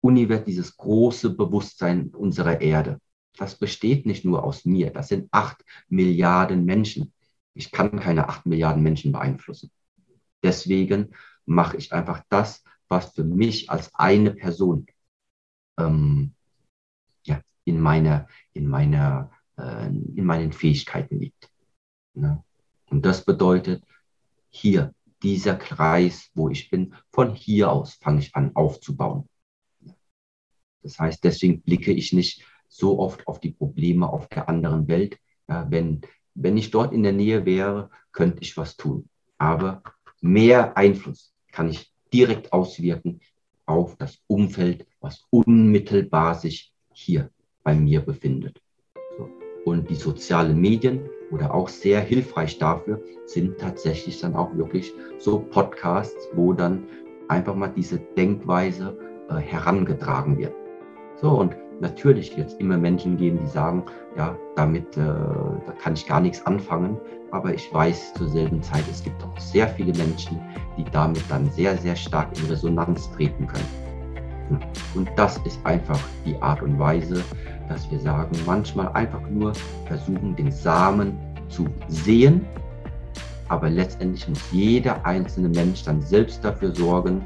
[0.00, 3.00] Univers, dieses große Bewusstsein unserer Erde,
[3.36, 7.12] das besteht nicht nur aus mir, das sind acht Milliarden Menschen.
[7.58, 9.72] Ich kann keine acht Milliarden Menschen beeinflussen.
[10.44, 11.12] Deswegen
[11.44, 14.86] mache ich einfach das, was für mich als eine Person
[15.76, 16.34] ähm,
[17.24, 21.50] ja, in meiner, in meiner, äh, in meinen Fähigkeiten liegt.
[22.14, 22.44] Ne?
[22.90, 23.82] Und das bedeutet,
[24.50, 24.94] hier,
[25.24, 29.28] dieser Kreis, wo ich bin, von hier aus fange ich an aufzubauen.
[30.82, 35.18] Das heißt, deswegen blicke ich nicht so oft auf die Probleme auf der anderen Welt.
[35.48, 36.02] Ja, wenn,
[36.40, 39.08] wenn ich dort in der Nähe wäre, könnte ich was tun.
[39.38, 39.82] Aber
[40.20, 43.20] mehr Einfluss kann ich direkt auswirken
[43.66, 47.30] auf das Umfeld, was unmittelbar sich hier
[47.62, 48.60] bei mir befindet.
[49.64, 55.40] Und die sozialen Medien oder auch sehr hilfreich dafür sind tatsächlich dann auch wirklich so
[55.40, 56.84] Podcasts, wo dann
[57.28, 58.96] einfach mal diese Denkweise
[59.28, 60.54] äh, herangetragen wird.
[61.20, 63.82] So, und natürlich wird es immer Menschen geben, die sagen,
[64.16, 66.96] ja, damit äh, da kann ich gar nichts anfangen.
[67.30, 70.40] Aber ich weiß zur selben Zeit, es gibt auch sehr viele Menschen,
[70.76, 73.68] die damit dann sehr, sehr stark in Resonanz treten können.
[74.94, 77.22] Und das ist einfach die Art und Weise,
[77.68, 79.52] dass wir sagen, manchmal einfach nur
[79.86, 81.18] versuchen, den Samen
[81.48, 82.46] zu sehen.
[83.48, 87.24] Aber letztendlich muss jeder einzelne Mensch dann selbst dafür sorgen,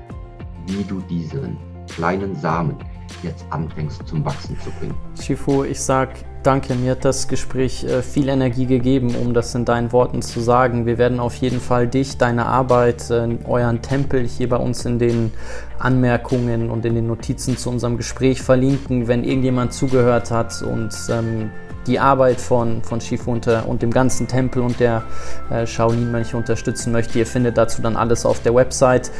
[0.67, 1.57] wie du diesen
[1.89, 2.77] kleinen Samen,
[3.23, 4.95] jetzt anfängst zum Wachsen zu bringen.
[5.21, 6.11] Shifu, ich sag
[6.43, 6.75] danke.
[6.75, 10.87] Mir hat das Gespräch äh, viel Energie gegeben, um das in deinen Worten zu sagen.
[10.87, 14.99] Wir werden auf jeden Fall dich, deine Arbeit, äh, euren Tempel hier bei uns in
[14.99, 15.33] den
[15.79, 21.51] Anmerkungen und in den Notizen zu unserem Gespräch verlinken, wenn irgendjemand zugehört hat und ähm,
[21.87, 25.03] die Arbeit von, von Shifunte und dem ganzen Tempel und der
[25.51, 27.19] äh, Shaolin-Mönche unterstützen möchte.
[27.19, 29.11] Ihr findet dazu dann alles auf der Website.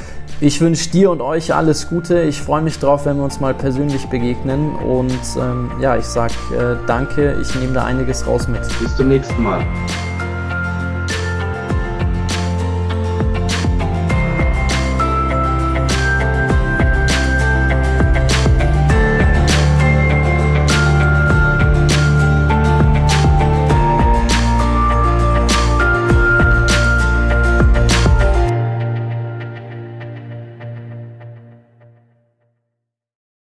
[0.41, 2.23] Ich wünsche dir und euch alles Gute.
[2.23, 4.75] Ich freue mich drauf, wenn wir uns mal persönlich begegnen.
[4.77, 7.37] Und ähm, ja, ich sage äh, danke.
[7.41, 8.63] Ich nehme da einiges raus mit.
[8.81, 9.65] Bis zum nächsten Mal.